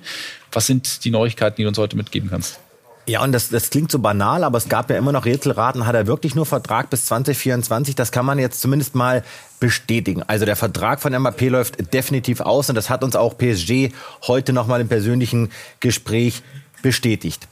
Was 0.51 0.67
sind 0.67 1.03
die 1.03 1.11
Neuigkeiten, 1.11 1.57
die 1.57 1.63
du 1.63 1.69
uns 1.69 1.77
heute 1.77 1.97
mitgeben 1.97 2.29
kannst? 2.29 2.59
Ja, 3.07 3.23
und 3.23 3.31
das, 3.31 3.47
das 3.47 3.69
klingt 3.69 3.89
so 3.89 3.99
banal, 3.99 4.43
aber 4.43 4.57
es 4.57 4.67
gab 4.67 4.89
ja 4.89 4.97
immer 4.97 5.13
noch 5.13 5.23
Rätselraten. 5.23 5.87
Hat 5.87 5.95
er 5.95 6.07
wirklich 6.07 6.35
nur 6.35 6.45
Vertrag 6.45 6.89
bis 6.89 7.05
2024? 7.05 7.95
Das 7.95 8.11
kann 8.11 8.25
man 8.25 8.37
jetzt 8.37 8.59
zumindest 8.59 8.95
mal 8.95 9.23
bestätigen. 9.61 10.23
Also 10.23 10.45
der 10.45 10.57
Vertrag 10.57 10.99
von 10.99 11.15
Mbappé 11.15 11.49
läuft 11.49 11.93
definitiv 11.93 12.41
aus 12.41 12.67
und 12.67 12.75
das 12.75 12.89
hat 12.89 13.05
uns 13.05 13.15
auch 13.15 13.37
PSG 13.37 13.93
heute 14.27 14.51
nochmal 14.51 14.81
im 14.81 14.89
persönlichen 14.89 15.51
Gespräch 15.79 16.43
bestätigt. 16.81 17.47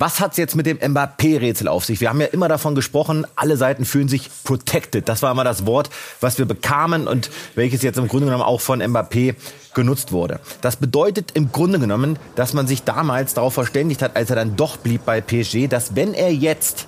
Was 0.00 0.20
hat's 0.20 0.36
jetzt 0.36 0.54
mit 0.54 0.66
dem 0.66 0.78
Mbappé-Rätsel 0.78 1.66
auf 1.66 1.84
sich? 1.84 2.00
Wir 2.00 2.08
haben 2.08 2.20
ja 2.20 2.28
immer 2.28 2.46
davon 2.46 2.76
gesprochen, 2.76 3.26
alle 3.34 3.56
Seiten 3.56 3.84
fühlen 3.84 4.06
sich 4.06 4.30
protected. 4.44 5.08
Das 5.08 5.22
war 5.22 5.32
immer 5.32 5.42
das 5.42 5.66
Wort, 5.66 5.90
was 6.20 6.38
wir 6.38 6.44
bekamen 6.44 7.08
und 7.08 7.30
welches 7.56 7.82
jetzt 7.82 7.98
im 7.98 8.06
Grunde 8.06 8.26
genommen 8.26 8.44
auch 8.44 8.60
von 8.60 8.80
Mbappé 8.80 9.34
genutzt 9.74 10.12
wurde. 10.12 10.38
Das 10.60 10.76
bedeutet 10.76 11.32
im 11.34 11.50
Grunde 11.50 11.80
genommen, 11.80 12.16
dass 12.36 12.54
man 12.54 12.68
sich 12.68 12.84
damals 12.84 13.34
darauf 13.34 13.54
verständigt 13.54 14.00
hat, 14.00 14.14
als 14.14 14.30
er 14.30 14.36
dann 14.36 14.54
doch 14.54 14.76
blieb 14.76 15.04
bei 15.04 15.20
PSG, 15.20 15.66
dass 15.68 15.96
wenn 15.96 16.14
er 16.14 16.32
jetzt 16.32 16.86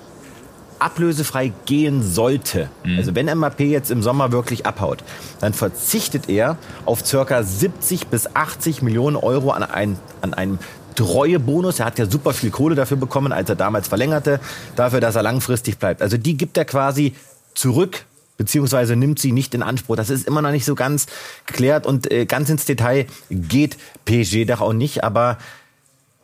ablösefrei 0.79 1.51
gehen 1.65 2.01
sollte, 2.01 2.69
also 2.97 3.13
wenn 3.13 3.29
Mbappé 3.29 3.65
jetzt 3.65 3.91
im 3.91 4.01
Sommer 4.01 4.31
wirklich 4.31 4.65
abhaut, 4.65 5.03
dann 5.39 5.53
verzichtet 5.53 6.27
er 6.27 6.57
auf 6.85 7.05
circa 7.05 7.43
70 7.43 8.07
bis 8.07 8.35
80 8.35 8.81
Millionen 8.81 9.15
Euro 9.15 9.51
an, 9.51 9.61
ein, 9.61 9.99
an 10.21 10.33
einem 10.33 10.57
Treuebonus. 10.95 11.79
Er 11.79 11.85
hat 11.85 11.99
ja 11.99 12.05
super 12.05 12.33
viel 12.33 12.51
Kohle 12.51 12.75
dafür 12.75 12.97
bekommen, 12.97 13.31
als 13.31 13.49
er 13.49 13.55
damals 13.55 13.87
verlängerte, 13.87 14.39
dafür, 14.75 14.99
dass 14.99 15.15
er 15.15 15.23
langfristig 15.23 15.77
bleibt. 15.77 16.01
Also 16.01 16.17
die 16.17 16.37
gibt 16.37 16.57
er 16.57 16.65
quasi 16.65 17.13
zurück 17.53 18.05
beziehungsweise 18.37 18.95
nimmt 18.95 19.19
sie 19.19 19.31
nicht 19.31 19.53
in 19.53 19.61
Anspruch. 19.61 19.95
Das 19.95 20.09
ist 20.09 20.27
immer 20.27 20.41
noch 20.41 20.49
nicht 20.49 20.65
so 20.65 20.73
ganz 20.73 21.05
geklärt 21.45 21.85
und 21.85 22.11
äh, 22.11 22.25
ganz 22.25 22.49
ins 22.49 22.65
Detail 22.65 23.05
geht 23.29 23.77
PSG 24.05 24.45
doch 24.45 24.61
auch 24.61 24.73
nicht, 24.73 25.03
aber 25.03 25.37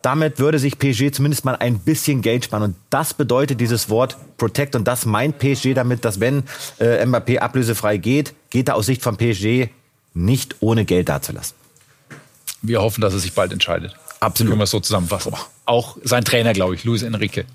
damit 0.02 0.40
würde 0.40 0.58
sich 0.58 0.80
PSG 0.80 1.12
zumindest 1.12 1.46
mal 1.46 1.56
ein 1.56 1.80
bisschen 1.80 2.22
Geld 2.22 2.46
sparen. 2.46 2.64
Und 2.64 2.76
das 2.90 3.14
bedeutet 3.14 3.60
dieses 3.60 3.90
Wort 3.90 4.18
Protect. 4.38 4.76
Und 4.76 4.88
das 4.88 5.06
meint 5.06 5.38
PSG 5.38 5.74
damit, 5.74 6.06
dass 6.06 6.20
wenn 6.20 6.44
äh, 6.80 7.06
Mbappé 7.06 7.40
ablösefrei 7.40 7.98
geht, 7.98 8.34
geht 8.50 8.70
er 8.70 8.76
aus 8.76 8.86
Sicht 8.86 9.02
von 9.02 9.18
PSG 9.18 9.70
nicht 10.14 10.56
ohne 10.60 10.86
Geld 10.86 11.10
dazulassen. 11.10 11.56
Wir 12.62 12.82
hoffen, 12.82 13.02
dass 13.02 13.14
er 13.14 13.20
sich 13.20 13.34
bald 13.34 13.52
entscheidet. 13.52 13.96
Absolut. 14.20 14.52
Können 14.52 14.60
wir 14.60 14.64
es 14.64 14.72
so 14.72 14.80
zusammenfassen. 14.80 15.34
Auch 15.66 15.98
sein 16.04 16.24
Trainer, 16.24 16.54
glaube 16.54 16.76
ich, 16.76 16.84
Luis 16.84 17.04
Enrique. 17.04 17.46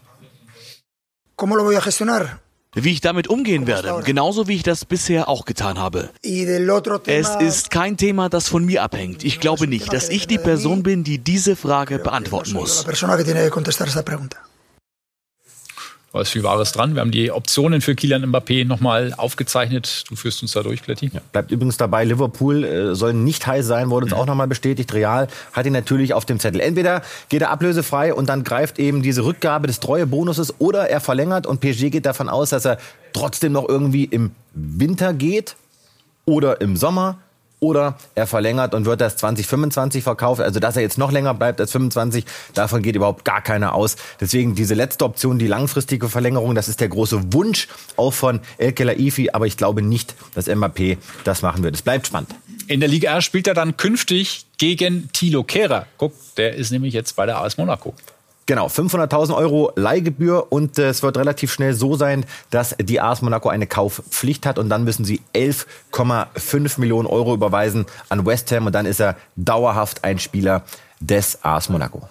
¿Cómo 1.37 1.57
lo 1.57 1.65
voy 1.65 1.77
a 1.77 1.81
gestionar? 1.81 2.41
Wie 2.75 2.91
ich 2.91 3.03
damit 3.03 3.29
umgehen 3.29 3.67
werde, 3.67 4.01
genauso 4.03 4.49
wie 4.49 4.55
ich 4.55 4.63
das 4.63 4.87
bisher 4.87 5.29
auch 5.29 5.45
getan 5.45 5.79
habe. 5.79 6.09
Es 6.23 7.29
ist 7.41 7.71
kein 7.71 7.99
Thema, 7.99 8.31
das 8.31 8.49
von 8.49 8.65
mir 8.65 8.83
abhängt. 8.83 9.25
Ich 9.25 9.41
glaube 9.41 9.67
nicht, 9.67 9.93
dass 9.93 10.09
ich 10.09 10.27
die 10.27 10.39
Person 10.39 10.83
bin, 10.83 11.05
die 11.05 11.19
diese 11.19 11.55
Frage 11.55 11.99
beantworten 11.99 12.55
muss. 12.55 12.87
Da 16.13 16.21
ist 16.21 16.29
viel 16.29 16.43
Wahres 16.43 16.73
dran. 16.73 16.95
Wir 16.95 17.01
haben 17.01 17.11
die 17.11 17.33
Optionen 17.33 17.81
für 17.81 17.95
Kylian 17.95 18.27
Mbappé 18.27 18.67
nochmal 18.67 19.15
aufgezeichnet. 19.17 20.05
Du 20.09 20.15
führst 20.15 20.43
uns 20.43 20.53
da 20.53 20.63
durch, 20.63 20.83
Kletti. 20.83 21.11
Ja, 21.13 21.21
bleibt 21.33 21.51
übrigens 21.51 21.79
dabei, 21.79 22.05
Liverpool 22.05 22.65
äh, 22.65 22.95
soll 22.95 23.15
nicht 23.15 23.47
heiß 23.47 23.67
sein, 23.67 23.89
wurde 23.89 24.05
uns 24.05 24.15
mhm. 24.15 24.21
auch 24.21 24.27
nochmal 24.27 24.47
bestätigt. 24.47 24.93
Real 24.93 25.29
hat 25.55 25.65
ihn 25.65 25.73
natürlich 25.73 26.13
auf 26.13 26.27
dem 26.27 26.39
Zettel. 26.39 26.61
Entweder 26.61 27.01
geht 27.31 27.41
er 27.41 27.51
ablösefrei 27.51 28.13
und 28.13 28.29
dann 28.29 28.45
greift 28.45 28.79
eben 28.79 29.03
diese 29.03 29.25
Rückgabe 29.25 29.67
des 29.67 29.81
Treuebonuses 29.81 30.55
oder 30.59 30.91
er 30.91 31.01
verlängert 31.01 31.47
und 31.47 31.61
PSG 31.61 31.91
geht 31.91 32.05
davon 32.05 32.29
aus, 32.29 32.51
dass 32.51 32.67
er 32.67 32.77
trotzdem 33.15 33.53
noch 33.53 33.67
irgendwie 33.67 34.05
im 34.05 34.33
Winter 34.53 35.15
geht 35.15 35.57
oder 36.27 36.61
im 36.61 36.77
Sommer 36.77 37.19
oder 37.63 37.97
er 38.17 38.27
verlängert 38.27 38.75
und 38.75 38.85
wird 38.87 39.01
das 39.01 39.17
2025 39.17 40.03
verkauft. 40.03 40.41
Also 40.41 40.59
dass 40.59 40.77
er 40.77 40.83
jetzt 40.83 40.99
noch 40.99 41.13
länger 41.13 41.33
bleibt 41.33 41.61
als 41.61 41.71
25, 41.73 42.25
davon 42.55 42.83
geht 42.83 42.97
überhaupt 42.97 43.25
gar 43.25 43.41
keiner 43.41 43.75
aus. 43.75 43.97
Deswegen 44.21 44.55
diese 44.55 44.75
letzte 44.75 45.05
Option, 45.05 45.39
die 45.39 45.47
langfristige 45.47 46.09
Verlängerung, 46.09 46.55
das 46.55 46.69
ist 46.69 46.81
der 46.81 46.89
große 46.89 47.33
Wunsch 47.33 47.69
auch 47.97 48.13
von 48.13 48.41
El 48.59 48.73
Kelaifi, 48.73 49.31
aber 49.33 49.47
ich 49.47 49.57
glaube 49.57 49.81
nicht, 49.81 50.15
dass 50.35 50.49
Mbappé 50.49 50.99
das 51.25 51.43
machen 51.43 51.63
wird. 51.63 51.77
Es 51.77 51.83
bleibt 51.83 52.09
spannend. 52.09 52.35
In 52.67 52.81
der 52.81 52.89
Liga 52.89 53.13
R 53.13 53.23
spielt 53.23 53.47
er 53.47 53.55
dann 53.55 53.77
künftig 53.77 54.47
gegen 54.59 55.11
Thilo 55.13 55.45
Kehrer. 55.45 55.87
Guck, 55.99 56.15
der 56.37 56.55
ist 56.57 56.73
nämlich 56.73 56.95
jetzt 56.95 57.15
bei 57.15 57.27
der 57.27 57.39
AS 57.39 57.59
Monaco. 57.59 57.95
Genau, 58.47 58.67
500.000 58.67 59.37
Euro 59.37 59.73
Leihgebühr 59.77 60.51
und 60.51 60.79
äh, 60.79 60.89
es 60.89 61.03
wird 61.03 61.17
relativ 61.17 61.53
schnell 61.53 61.75
so 61.75 61.95
sein, 61.95 62.25
dass 62.51 62.75
die 62.81 63.01
AS 63.01 63.23
Monaco 63.23 63.49
eine 63.49 63.69
Kaufpflicht 63.69 64.47
hat 64.47 64.59
und 64.59 64.69
dann 64.69 64.83
müssen 64.83 65.05
sie 65.05 65.21
11,5 65.35 66.81
Millionen 66.81 67.07
Euro 67.07 67.35
überweisen 67.35 67.87
an 68.09 68.27
West 68.27 68.51
Ham 68.51 68.67
und 68.67 68.75
dann 68.75 68.87
ist 68.87 69.01
er 69.01 69.17
dauerhaft 69.37 70.03
ein 70.03 70.19
Spieler 70.19 70.65
des 70.99 71.45
AS 71.45 71.69
Monaco. 71.69 72.03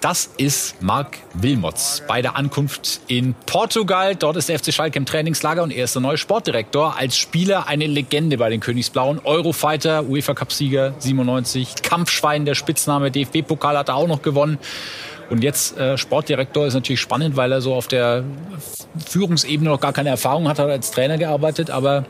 Das 0.00 0.30
ist 0.38 0.80
Marc 0.80 1.18
Wilmots 1.34 2.02
bei 2.08 2.22
der 2.22 2.34
Ankunft 2.34 3.02
in 3.06 3.34
Portugal. 3.44 4.16
Dort 4.16 4.36
ist 4.36 4.48
der 4.48 4.58
FC 4.58 4.72
Schalke 4.72 4.98
im 4.98 5.04
Trainingslager 5.04 5.62
und 5.62 5.70
er 5.70 5.84
ist 5.84 5.94
der 5.94 6.00
neue 6.00 6.16
Sportdirektor. 6.16 6.96
Als 6.96 7.18
Spieler 7.18 7.66
eine 7.66 7.86
Legende 7.86 8.38
bei 8.38 8.48
den 8.48 8.60
Königsblauen. 8.60 9.20
Eurofighter, 9.22 10.08
UEFA 10.08 10.32
Cup-Sieger 10.32 10.94
97, 10.98 11.82
Kampfschwein, 11.82 12.46
der 12.46 12.54
Spitzname, 12.54 13.10
DFB-Pokal 13.10 13.76
hat 13.76 13.88
er 13.88 13.96
auch 13.96 14.08
noch 14.08 14.22
gewonnen. 14.22 14.58
Und 15.28 15.44
jetzt 15.44 15.76
äh, 15.76 15.98
Sportdirektor 15.98 16.66
ist 16.66 16.72
natürlich 16.72 17.00
spannend, 17.00 17.36
weil 17.36 17.52
er 17.52 17.60
so 17.60 17.74
auf 17.74 17.86
der 17.86 18.24
Führungsebene 19.06 19.68
noch 19.68 19.80
gar 19.80 19.92
keine 19.92 20.08
Erfahrung 20.08 20.48
hat, 20.48 20.58
hat 20.58 20.70
als 20.70 20.92
Trainer 20.92 21.18
gearbeitet. 21.18 21.68
Aber 21.68 22.06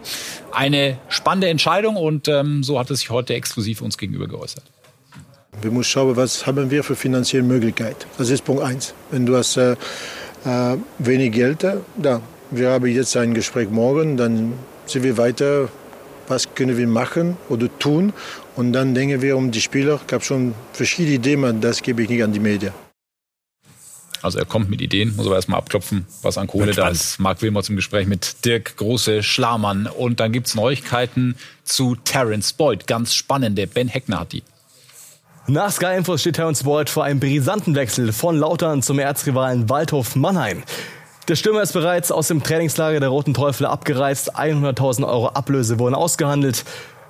eine 0.53 0.97
spannende 1.09 1.49
Entscheidung 1.49 1.97
und 1.97 2.29
ähm, 2.29 2.63
so 2.63 2.79
hat 2.79 2.89
er 2.89 2.95
sich 2.95 3.11
heute 3.11 3.35
exklusiv 3.35 3.83
uns 3.83 3.99
gegenüber 3.99 4.29
geäußert. 4.29 4.63
Wir 5.61 5.71
müssen 5.71 5.85
schauen, 5.85 6.17
was 6.17 6.47
haben 6.47 6.71
wir 6.71 6.83
für 6.83 6.97
finanzielle 6.97 7.45
Möglichkeiten. 7.45 8.07
Das 8.17 8.31
ist 8.31 8.45
Punkt 8.45 8.63
eins. 8.63 8.95
Wenn 9.11 9.27
du 9.27 9.37
hast 9.37 9.57
äh, 9.57 9.73
äh, 10.45 10.77
wenig 10.99 11.33
Geld, 11.33 11.65
äh, 11.65 11.77
da. 11.97 12.23
Wir 12.51 12.71
haben 12.71 12.87
jetzt 12.87 13.17
ein 13.17 13.35
Gespräch 13.35 13.69
morgen, 13.71 14.17
dann 14.17 14.55
sind 14.87 15.03
wir 15.03 15.17
weiter. 15.17 15.69
Was 16.29 16.55
können 16.55 16.77
wir 16.77 16.87
machen 16.87 17.37
oder 17.49 17.69
tun? 17.79 18.13
Und 18.57 18.73
dann 18.73 18.95
denken 18.95 19.21
wir 19.21 19.37
um 19.37 19.51
die 19.51 19.61
Spieler. 19.61 20.01
Ich 20.07 20.13
habe 20.13 20.25
schon 20.25 20.55
verschiedene 20.73 21.17
Ideen, 21.17 21.45
aber 21.45 21.53
das 21.53 21.83
gebe 21.83 22.03
ich 22.03 22.09
nicht 22.09 22.23
an 22.23 22.33
die 22.33 22.41
Medien. 22.41 22.73
Also 24.23 24.39
er 24.39 24.45
kommt 24.45 24.71
mit 24.71 24.81
Ideen, 24.81 25.17
muss 25.17 25.27
aber 25.27 25.37
erstmal 25.37 25.59
abklopfen, 25.59 26.07
was 26.23 26.39
an 26.39 26.47
Kohle 26.47 26.73
da 26.73 26.89
ist. 26.89 27.19
Marc 27.19 27.43
Wilmot 27.43 27.69
im 27.69 27.77
Gespräch 27.77 28.07
mit 28.07 28.45
Dirk 28.45 28.77
Große 28.77 29.23
Schlamann. 29.23 29.87
Und 29.87 30.21
dann 30.21 30.31
gibt 30.33 30.47
es 30.47 30.55
Neuigkeiten 30.55 31.37
zu 31.65 31.97
Terence 31.97 32.53
Boyd. 32.53 32.87
Ganz 32.87 33.15
spannende. 33.15 33.67
Ben 33.67 33.89
Heckner 33.89 34.21
hat 34.21 34.33
die. 34.33 34.43
Nach 35.51 35.73
Sky 35.73 35.97
Info 35.97 36.17
steht 36.17 36.37
Terence 36.37 36.63
Boyd 36.63 36.89
vor 36.89 37.03
einem 37.03 37.19
brisanten 37.19 37.75
Wechsel 37.75 38.13
von 38.13 38.37
Lautern 38.37 38.83
zum 38.83 39.01
Erzrivalen 39.01 39.69
Waldhof 39.69 40.15
Mannheim. 40.15 40.63
Der 41.27 41.35
Stürmer 41.35 41.61
ist 41.61 41.73
bereits 41.73 42.13
aus 42.13 42.29
dem 42.29 42.41
Trainingslager 42.41 43.01
der 43.01 43.09
Roten 43.09 43.35
Teufel 43.35 43.67
abgereist. 43.67 44.37
100.000 44.37 45.05
Euro 45.05 45.27
Ablöse 45.31 45.81
wurden 45.81 45.97
ausgehandelt. 45.97 46.65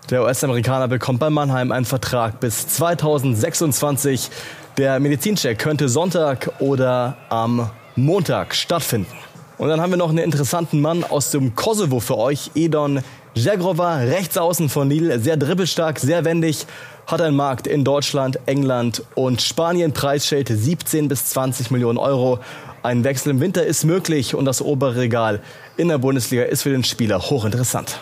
Der 0.08 0.22
US-Amerikaner 0.22 0.88
bekommt 0.88 1.20
bei 1.20 1.28
Mannheim 1.28 1.70
einen 1.70 1.84
Vertrag 1.84 2.40
bis 2.40 2.66
2026. 2.66 4.30
Der 4.78 4.98
Medizincheck 5.00 5.58
könnte 5.58 5.90
Sonntag 5.90 6.50
oder 6.60 7.18
am 7.28 7.68
Montag 7.94 8.54
stattfinden. 8.54 9.12
Und 9.58 9.68
dann 9.68 9.82
haben 9.82 9.90
wir 9.90 9.98
noch 9.98 10.08
einen 10.08 10.16
interessanten 10.16 10.80
Mann 10.80 11.04
aus 11.04 11.30
dem 11.30 11.54
Kosovo 11.54 12.00
für 12.00 12.16
euch, 12.16 12.52
Edon 12.54 13.02
Jagrova, 13.34 13.96
rechts 13.98 14.38
außen 14.38 14.68
von 14.68 14.88
Lille, 14.88 15.20
sehr 15.20 15.36
dribbelstark, 15.36 15.98
sehr 15.98 16.24
wendig, 16.24 16.66
hat 17.10 17.20
einen 17.20 17.36
Markt 17.36 17.66
in 17.66 17.84
Deutschland, 17.84 18.38
England 18.46 19.02
und 19.14 19.42
Spanien. 19.42 19.92
Preisschild 19.92 20.48
17 20.48 21.08
bis 21.08 21.26
20 21.26 21.70
Millionen 21.70 21.98
Euro. 21.98 22.40
Ein 22.82 23.04
Wechsel 23.04 23.30
im 23.30 23.40
Winter 23.40 23.64
ist 23.64 23.84
möglich 23.84 24.34
und 24.34 24.44
das 24.44 24.62
obere 24.62 24.96
Regal 24.96 25.40
in 25.76 25.88
der 25.88 25.98
Bundesliga 25.98 26.44
ist 26.44 26.62
für 26.62 26.70
den 26.70 26.84
Spieler 26.84 27.20
hochinteressant. 27.20 28.00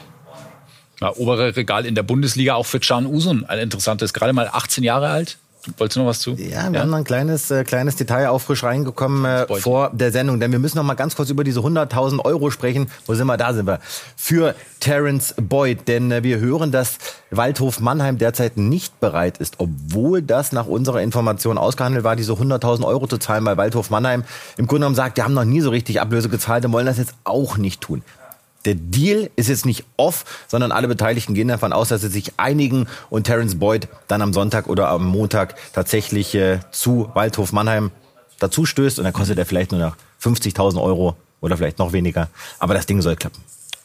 Ja, 1.00 1.12
obere 1.16 1.56
Regal 1.56 1.86
in 1.86 1.94
der 1.94 2.02
Bundesliga 2.02 2.54
auch 2.54 2.66
für 2.66 2.80
Can 2.80 3.06
Usun 3.06 3.44
ein 3.44 3.58
interessantes, 3.58 4.12
gerade 4.12 4.32
mal 4.32 4.48
18 4.52 4.84
Jahre 4.84 5.08
alt, 5.08 5.38
Wolltest 5.76 5.96
du 5.96 6.00
noch 6.00 6.06
was 6.06 6.20
zu? 6.20 6.30
Ja, 6.32 6.36
wir 6.38 6.74
ja? 6.74 6.80
haben 6.80 6.90
noch 6.90 6.98
ein 6.98 7.04
kleines, 7.04 7.50
äh, 7.50 7.64
kleines 7.64 7.96
Detail 7.96 8.28
auch 8.28 8.38
frisch 8.38 8.62
reingekommen 8.62 9.24
äh, 9.24 9.46
vor 9.60 9.90
der 9.92 10.12
Sendung, 10.12 10.40
denn 10.40 10.52
wir 10.52 10.58
müssen 10.58 10.78
noch 10.78 10.84
mal 10.84 10.94
ganz 10.94 11.16
kurz 11.16 11.30
über 11.30 11.44
diese 11.44 11.60
100.000 11.60 12.24
Euro 12.24 12.50
sprechen. 12.50 12.90
Wo 13.06 13.14
sind 13.14 13.26
wir? 13.26 13.36
Da 13.36 13.52
sind 13.52 13.66
wir. 13.66 13.80
Für 14.16 14.54
Terence 14.80 15.34
Boyd, 15.36 15.88
denn 15.88 16.12
äh, 16.12 16.22
wir 16.22 16.38
hören, 16.38 16.70
dass 16.70 16.98
Waldhof 17.30 17.80
Mannheim 17.80 18.18
derzeit 18.18 18.56
nicht 18.56 19.00
bereit 19.00 19.38
ist, 19.38 19.56
obwohl 19.58 20.22
das 20.22 20.52
nach 20.52 20.66
unserer 20.66 21.02
Information 21.02 21.58
ausgehandelt 21.58 22.04
war, 22.04 22.16
diese 22.16 22.32
100.000 22.32 22.86
Euro 22.86 23.06
zu 23.06 23.18
zahlen, 23.18 23.44
weil 23.44 23.56
Waldhof 23.56 23.90
Mannheim 23.90 24.24
im 24.56 24.66
Grunde 24.66 24.80
genommen 24.80 24.96
sagt, 24.96 25.16
wir 25.16 25.24
haben 25.24 25.34
noch 25.34 25.44
nie 25.44 25.60
so 25.60 25.70
richtig 25.70 26.00
Ablöse 26.00 26.28
gezahlt 26.28 26.64
und 26.64 26.72
wollen 26.72 26.86
das 26.86 26.98
jetzt 26.98 27.14
auch 27.24 27.56
nicht 27.56 27.80
tun 27.80 28.02
der 28.64 28.74
Deal 28.74 29.30
ist 29.36 29.48
jetzt 29.48 29.66
nicht 29.66 29.84
off, 29.96 30.24
sondern 30.46 30.72
alle 30.72 30.88
Beteiligten 30.88 31.34
gehen 31.34 31.48
davon 31.48 31.72
aus, 31.72 31.88
dass 31.88 32.00
sie 32.00 32.08
sich 32.08 32.32
einigen 32.36 32.86
und 33.10 33.24
Terence 33.24 33.58
Boyd 33.58 33.88
dann 34.08 34.22
am 34.22 34.32
Sonntag 34.32 34.66
oder 34.66 34.88
am 34.88 35.06
Montag 35.06 35.54
tatsächlich 35.72 36.34
äh, 36.34 36.60
zu 36.70 37.10
Waldhof 37.14 37.52
Mannheim 37.52 37.90
dazu 38.38 38.66
stößt 38.66 38.98
und 38.98 39.04
dann 39.04 39.12
kostet 39.12 39.38
er 39.38 39.46
vielleicht 39.46 39.72
nur 39.72 39.80
noch 39.80 39.96
50.000 40.22 40.80
Euro 40.82 41.16
oder 41.40 41.56
vielleicht 41.56 41.78
noch 41.78 41.92
weniger. 41.92 42.28
Aber 42.58 42.74
das 42.74 42.86
Ding 42.86 43.00
soll 43.00 43.16
klappen. 43.16 43.42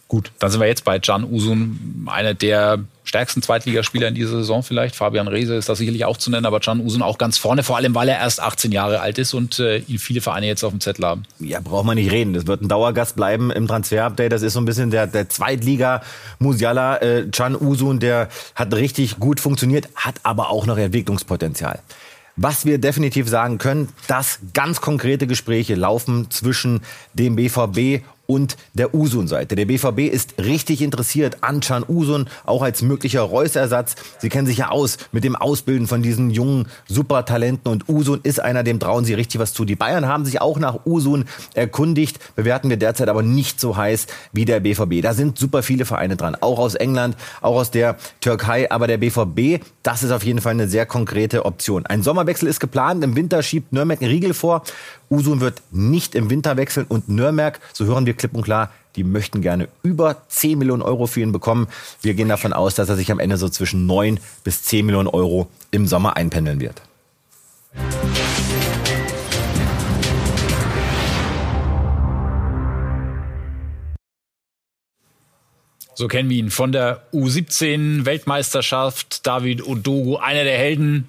Gut, 0.08 0.32
dann 0.40 0.52
sind 0.52 0.60
wir 0.60 0.68
jetzt 0.68 0.84
bei 0.84 1.00
Can 1.00 1.24
Usun, 1.24 2.08
einer 2.12 2.34
der 2.34 2.80
stärksten 3.04 3.42
Zweitligaspieler 3.42 4.08
in 4.08 4.16
dieser 4.16 4.38
Saison 4.38 4.64
vielleicht. 4.64 4.96
Fabian 4.96 5.28
Reese 5.28 5.56
ist 5.56 5.70
da 5.70 5.76
sicherlich 5.76 6.06
auch 6.06 6.18
zu 6.18 6.32
nennen, 6.32 6.46
aber 6.46 6.60
Can 6.60 6.80
Usun 6.80 7.02
auch 7.02 7.18
ganz 7.18 7.38
vorne, 7.38 7.64
vor 7.64 7.78
allem 7.78 7.96
weil 7.96 8.10
er 8.10 8.20
erst 8.20 8.42
18 8.42 8.72
Jahre 8.72 9.02
alt 9.02 9.18
ist 9.18 9.34
und 9.34 9.60
äh, 9.60 9.78
ihn 9.80 10.00
viele 10.00 10.22
Vereine 10.22 10.48
jetzt 10.48 10.64
auf 10.64 10.72
dem 10.72 10.80
Zettel 10.80 11.06
haben. 11.06 11.24
Ja, 11.40 11.60
braucht 11.60 11.86
man 11.86 11.96
nicht 11.96 12.12
reden. 12.12 12.34
Das 12.34 12.48
wird 12.48 12.62
ein 12.62 12.68
Dauergast 12.68 13.16
bleiben 13.16 13.52
im 13.52 13.68
Transfer-Update. 13.68 14.32
Das 14.32 14.42
ist 14.42 14.54
so 14.54 14.62
ein 14.62 14.66
bisschen 14.66 14.92
der, 14.92 15.08
der 15.08 15.30
Zweitliga-Musiala. 15.30 16.98
Äh, 16.98 17.28
Can 17.32 17.56
Usun, 17.56 18.00
der 18.00 18.30
hat 18.56 18.74
richtig 18.74 19.20
gut 19.20 19.40
funktioniert, 19.40 19.90
hat 19.96 20.16
aber 20.24 20.50
auch 20.50 20.66
noch 20.66 20.78
Entwicklungspotenzial. 20.78 21.80
Was 22.36 22.66
wir 22.66 22.80
definitiv 22.80 23.30
sagen 23.30 23.60
können, 23.60 23.90
dass 24.08 24.40
ganz 24.56 24.82
konkrete 24.82 25.28
Gespräche 25.28 25.76
laufen 25.76 26.32
zwischen 26.32 26.82
dem 27.14 27.36
BVB 27.36 28.04
und 28.26 28.56
der 28.74 28.96
Usun-Seite. 28.96 29.56
Der 29.56 29.66
BVB 29.66 30.00
ist 30.00 30.36
richtig 30.40 30.82
interessiert 30.82 31.38
an 31.42 31.60
Can 31.60 31.84
Usun, 31.88 32.28
auch 32.46 32.62
als 32.62 32.82
möglicher 32.82 33.22
Reus-Ersatz. 33.22 33.96
Sie 34.20 34.30
kennen 34.30 34.48
sich 34.48 34.58
ja 34.58 34.70
aus 34.70 34.98
mit 35.12 35.24
dem 35.24 35.36
Ausbilden 35.36 35.88
von 35.88 36.02
diesen 36.02 36.30
jungen 36.30 36.68
Supertalenten 36.88 37.72
und 37.72 37.90
Usun 37.90 38.22
ist 38.24 38.40
einer, 38.40 38.64
dem 38.64 38.80
trauen 38.80 39.06
sie 39.06 39.14
richtig 39.14 39.40
was 39.40 39.54
zu. 39.54 39.66
Die 39.66 39.76
Bayern 39.76 40.08
haben 40.08 40.26
sich 40.26 40.42
auch 40.42 40.58
nach 40.58 40.86
Usun 40.86 41.26
erkundigt, 41.54 42.20
bewerten 42.36 42.70
wir 42.70 42.78
derzeit 42.78 43.10
aber 43.10 43.24
nicht 43.24 43.60
so 43.60 43.76
heiß 43.76 44.08
wie 44.32 44.46
der 44.46 44.62
BVB. 44.62 45.02
Da 45.02 45.14
sind 45.14 45.38
super 45.38 45.62
viele 45.64 45.86
Vereine 45.86 46.16
dran, 46.16 46.36
auch 46.40 46.60
aus 46.60 46.76
England, 46.76 47.18
auch 47.42 47.56
aus 47.56 47.72
der 47.72 47.98
Türkei, 48.22 48.72
aber 48.72 48.88
der 48.88 48.98
BVB, 48.98 49.64
das 49.84 50.04
ist 50.04 50.12
auf 50.12 50.24
jeden 50.24 50.40
Fall 50.40 50.52
eine 50.52 50.68
sehr 50.68 50.86
konkrete 50.86 51.46
Option. 51.46 51.86
Ein 51.86 52.04
Sommerwechsel 52.04 52.48
ist 52.48 52.60
geplant, 52.60 53.04
im 53.04 53.16
Winter 53.16 53.44
schiebt 53.44 53.74
Nürnberg 53.74 54.02
einen 54.02 54.12
Riegel 54.12 54.34
vor 54.34 54.64
Usun 55.14 55.42
wird 55.42 55.62
nicht 55.70 56.16
im 56.16 56.32
Winter 56.32 56.58
wechseln 56.58 56.88
und 56.90 57.08
Nürnberg, 57.08 57.60
so 57.72 57.86
hören 57.86 58.08
wir 58.08 58.16
klipp 58.16 58.34
und 58.34 58.42
klar, 58.42 58.72
die 58.96 59.04
möchten 59.04 59.42
gerne 59.42 59.68
über 59.84 60.24
10 60.28 60.58
Millionen 60.58 60.82
Euro 60.82 61.06
für 61.06 61.22
ihn 61.22 61.32
bekommen. 61.32 61.68
Wir 62.02 62.16
gehen 62.16 62.30
davon 62.30 62.52
aus, 62.52 62.74
dass 62.74 62.90
er 62.90 62.96
sich 62.96 63.12
am 63.12 63.20
Ende 63.20 63.38
so 63.38 63.48
zwischen 63.48 63.86
9 63.86 64.20
bis 64.44 64.64
10 64.64 64.88
Millionen 64.88 65.08
Euro 65.08 65.48
im 65.70 65.86
Sommer 65.86 66.18
einpendeln 66.18 66.60
wird. 66.60 66.82
So 75.94 76.08
kennen 76.08 76.32
wir 76.32 76.38
ihn 76.38 76.50
von 76.50 76.72
der 76.72 77.04
U17 77.14 78.06
Weltmeisterschaft. 78.06 79.28
David 79.28 79.68
Odogo, 79.68 80.18
einer 80.18 80.44
der 80.44 80.58
Helden, 80.58 81.08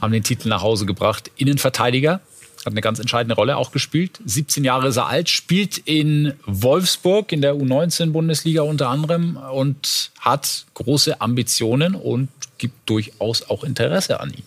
haben 0.00 0.12
den 0.12 0.22
Titel 0.22 0.48
nach 0.48 0.62
Hause 0.62 0.86
gebracht. 0.86 1.32
Innenverteidiger 1.36 2.20
hat 2.64 2.72
eine 2.72 2.80
ganz 2.80 2.98
entscheidende 2.98 3.34
Rolle 3.34 3.56
auch 3.56 3.72
gespielt. 3.72 4.20
17 4.24 4.64
Jahre 4.64 4.88
ist 4.88 4.96
er 4.96 5.06
alt, 5.06 5.28
spielt 5.28 5.78
in 5.78 6.34
Wolfsburg 6.46 7.32
in 7.32 7.40
der 7.40 7.54
U19-Bundesliga 7.54 8.62
unter 8.62 8.88
anderem 8.88 9.36
und 9.36 10.10
hat 10.20 10.66
große 10.74 11.20
Ambitionen 11.20 11.94
und 11.94 12.28
gibt 12.58 12.88
durchaus 12.88 13.48
auch 13.50 13.64
Interesse 13.64 14.20
an 14.20 14.30
ihm. 14.30 14.44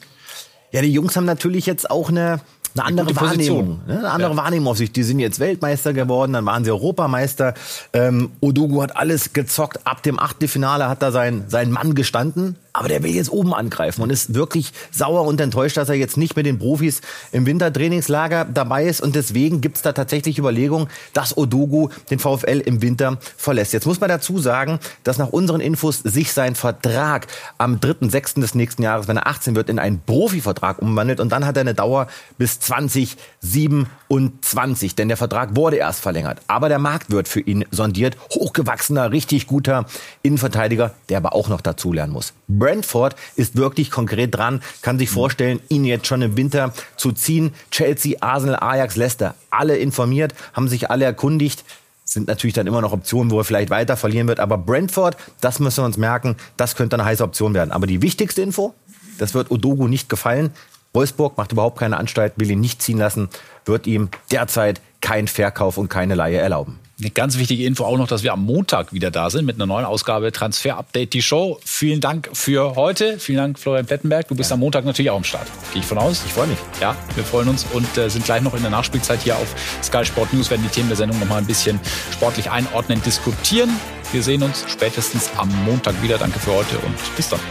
Ja, 0.71 0.81
die 0.81 0.91
Jungs 0.91 1.15
haben 1.15 1.25
natürlich 1.25 1.65
jetzt 1.65 1.89
auch 1.89 2.09
eine, 2.09 2.41
eine 2.75 2.85
andere 2.85 3.07
gute 3.07 3.21
Wahrnehmung. 3.21 3.81
Ne? 3.87 3.99
Eine 3.99 4.11
andere 4.11 4.31
Ja. 4.31 4.37
Wahrnehmung 4.37 4.71
auf 4.71 4.77
sich. 4.77 4.91
Die 4.91 5.03
sind 5.03 5.19
jetzt 5.19 5.39
Weltmeister 5.39 5.93
geworden, 5.93 6.33
dann 6.33 6.45
waren 6.45 6.63
sie 6.63 6.71
Europameister. 6.71 7.53
Ähm, 7.93 8.31
Odogu 8.41 8.81
hat 8.81 8.95
alles 8.95 9.33
gezockt. 9.33 9.85
Ab 9.85 10.03
dem 10.03 10.19
Achtelfinale 10.19 10.87
hat 10.89 11.01
da 11.01 11.11
sein, 11.11 11.45
sein 11.47 11.71
Mann 11.71 11.95
gestanden. 11.95 12.55
Aber 12.77 12.89
der 12.89 13.03
will 13.03 13.15
jetzt 13.15 13.31
oben 13.31 13.53
angreifen 13.53 14.01
und 14.01 14.09
ist 14.09 14.33
wirklich 14.33 14.73
sauer 14.91 15.25
und 15.25 15.39
enttäuscht, 15.39 15.77
dass 15.77 15.87
er 15.87 15.95
jetzt 15.95 16.17
nicht 16.17 16.35
mit 16.35 16.45
den 16.45 16.59
Profis 16.59 16.99
im 17.31 17.45
Wintertrainingslager 17.45 18.43
dabei 18.43 18.83
ist. 18.83 18.99
Und 18.99 19.15
deswegen 19.15 19.61
gibt's 19.61 19.81
da 19.81 19.93
tatsächlich 19.93 20.37
Überlegungen, 20.37 20.89
dass 21.13 21.37
Odogu 21.37 21.87
den 22.09 22.19
VfL 22.19 22.61
im 22.65 22.81
Winter 22.81 23.17
verlässt. 23.37 23.71
Jetzt 23.71 23.85
muss 23.85 24.01
man 24.01 24.09
dazu 24.09 24.39
sagen, 24.39 24.81
dass 25.05 25.17
nach 25.17 25.29
unseren 25.29 25.61
Infos 25.61 25.99
sich 25.99 26.33
sein 26.33 26.55
Vertrag 26.55 27.27
am 27.57 27.77
3.6. 27.77 28.41
des 28.41 28.55
nächsten 28.55 28.83
Jahres, 28.83 29.07
wenn 29.07 29.15
er 29.15 29.27
18 29.27 29.55
wird, 29.55 29.69
in 29.69 29.79
einen 29.79 30.01
Profivertrag 30.01 30.81
umwandelt. 30.81 31.21
Und 31.21 31.31
dann 31.31 31.45
hat 31.45 31.55
er 31.55 31.61
eine 31.61 31.75
Dauer 31.75 32.07
bis 32.37 32.59
2027. 32.59 34.95
Denn 34.95 35.07
der 35.07 35.15
Vertrag 35.15 35.55
wurde 35.55 35.77
erst 35.77 36.01
verlängert. 36.01 36.41
Aber 36.47 36.67
der 36.67 36.79
Markt 36.79 37.09
wird 37.09 37.29
für 37.29 37.39
ihn 37.39 37.63
sondiert. 37.71 38.17
Hochgewachsener, 38.33 39.13
richtig 39.13 39.47
guter 39.47 39.85
Innenverteidiger, 40.23 40.93
der 41.07 41.19
aber 41.19 41.33
auch 41.33 41.47
noch 41.47 41.61
dazulernen 41.61 42.11
muss. 42.11 42.33
Brentford 42.65 43.15
ist 43.35 43.57
wirklich 43.57 43.91
konkret 43.91 44.33
dran, 44.33 44.59
kann 44.81 44.97
sich 44.97 45.11
vorstellen, 45.11 45.59
ihn 45.69 45.85
jetzt 45.85 46.07
schon 46.07 46.23
im 46.23 46.35
Winter 46.35 46.73
zu 46.97 47.11
ziehen. 47.11 47.53
Chelsea, 47.69 48.17
Arsenal, 48.21 48.57
Ajax, 48.59 48.95
Leicester, 48.95 49.35
alle 49.51 49.77
informiert, 49.77 50.33
haben 50.53 50.67
sich 50.67 50.89
alle 50.89 51.05
erkundigt. 51.05 51.63
Sind 52.05 52.27
natürlich 52.27 52.55
dann 52.55 52.65
immer 52.65 52.81
noch 52.81 52.91
Optionen, 52.91 53.29
wo 53.29 53.37
er 53.37 53.43
vielleicht 53.43 53.69
weiter 53.69 53.95
verlieren 53.97 54.27
wird. 54.27 54.39
Aber 54.39 54.57
Brentford, 54.57 55.15
das 55.41 55.59
müssen 55.59 55.83
wir 55.83 55.85
uns 55.85 55.97
merken, 55.97 56.37
das 56.57 56.75
könnte 56.75 56.95
eine 56.95 57.05
heiße 57.05 57.23
Option 57.23 57.53
werden. 57.53 57.71
Aber 57.71 57.85
die 57.85 58.01
wichtigste 58.01 58.41
Info, 58.41 58.73
das 59.19 59.35
wird 59.35 59.51
Odogu 59.51 59.87
nicht 59.87 60.09
gefallen. 60.09 60.49
Wolfsburg 60.91 61.37
macht 61.37 61.51
überhaupt 61.51 61.77
keine 61.77 61.97
Anstalt, 61.97 62.33
will 62.37 62.49
ihn 62.49 62.61
nicht 62.61 62.81
ziehen 62.81 62.97
lassen, 62.97 63.29
wird 63.65 63.85
ihm 63.85 64.09
derzeit 64.31 64.81
kein 65.01 65.27
Verkauf 65.27 65.77
und 65.77 65.89
keine 65.89 66.15
Leihe 66.15 66.39
erlauben. 66.39 66.79
Eine 66.97 67.09
ganz 67.09 67.37
wichtige 67.37 67.65
Info 67.65 67.83
auch 67.83 67.97
noch, 67.97 68.07
dass 68.07 68.23
wir 68.23 68.31
am 68.31 68.45
Montag 68.45 68.93
wieder 68.93 69.11
da 69.11 69.29
sind 69.29 69.45
mit 69.45 69.55
einer 69.55 69.65
neuen 69.65 69.83
Ausgabe 69.83 70.31
Transfer 70.31 70.77
Update, 70.77 71.11
die 71.11 71.21
Show. 71.21 71.59
Vielen 71.65 71.99
Dank 71.99 72.29
für 72.31 72.75
heute. 72.77 73.19
Vielen 73.19 73.37
Dank, 73.37 73.59
Florian 73.59 73.85
Plettenberg. 73.85 74.29
Du 74.29 74.35
bist 74.35 74.49
am 74.53 74.61
Montag 74.61 74.85
natürlich 74.85 75.09
auch 75.09 75.17
am 75.17 75.25
Start. 75.25 75.45
Gehe 75.73 75.81
ich 75.81 75.85
von 75.85 75.97
aus. 75.97 76.23
Ich 76.25 76.31
freue 76.31 76.47
mich. 76.47 76.57
Ja, 76.79 76.95
wir 77.15 77.25
freuen 77.25 77.49
uns 77.49 77.65
und 77.73 77.97
äh, 77.97 78.09
sind 78.09 78.23
gleich 78.23 78.41
noch 78.41 78.53
in 78.53 78.61
der 78.61 78.71
Nachspielzeit 78.71 79.21
hier 79.21 79.35
auf 79.35 79.53
Sky 79.83 80.05
Sport 80.05 80.33
News, 80.33 80.49
werden 80.49 80.63
die 80.63 80.69
Themen 80.69 80.87
der 80.87 80.95
Sendung 80.95 81.19
noch 81.19 81.27
mal 81.27 81.37
ein 81.37 81.45
bisschen 81.45 81.81
sportlich 82.13 82.49
einordnen, 82.49 83.01
diskutieren. 83.03 83.71
Wir 84.13 84.23
sehen 84.23 84.41
uns 84.41 84.63
spätestens 84.69 85.31
am 85.35 85.49
Montag 85.65 86.01
wieder. 86.01 86.17
Danke 86.17 86.39
für 86.39 86.53
heute 86.53 86.77
und 86.77 86.95
bis 87.17 87.27
dann. 87.27 87.41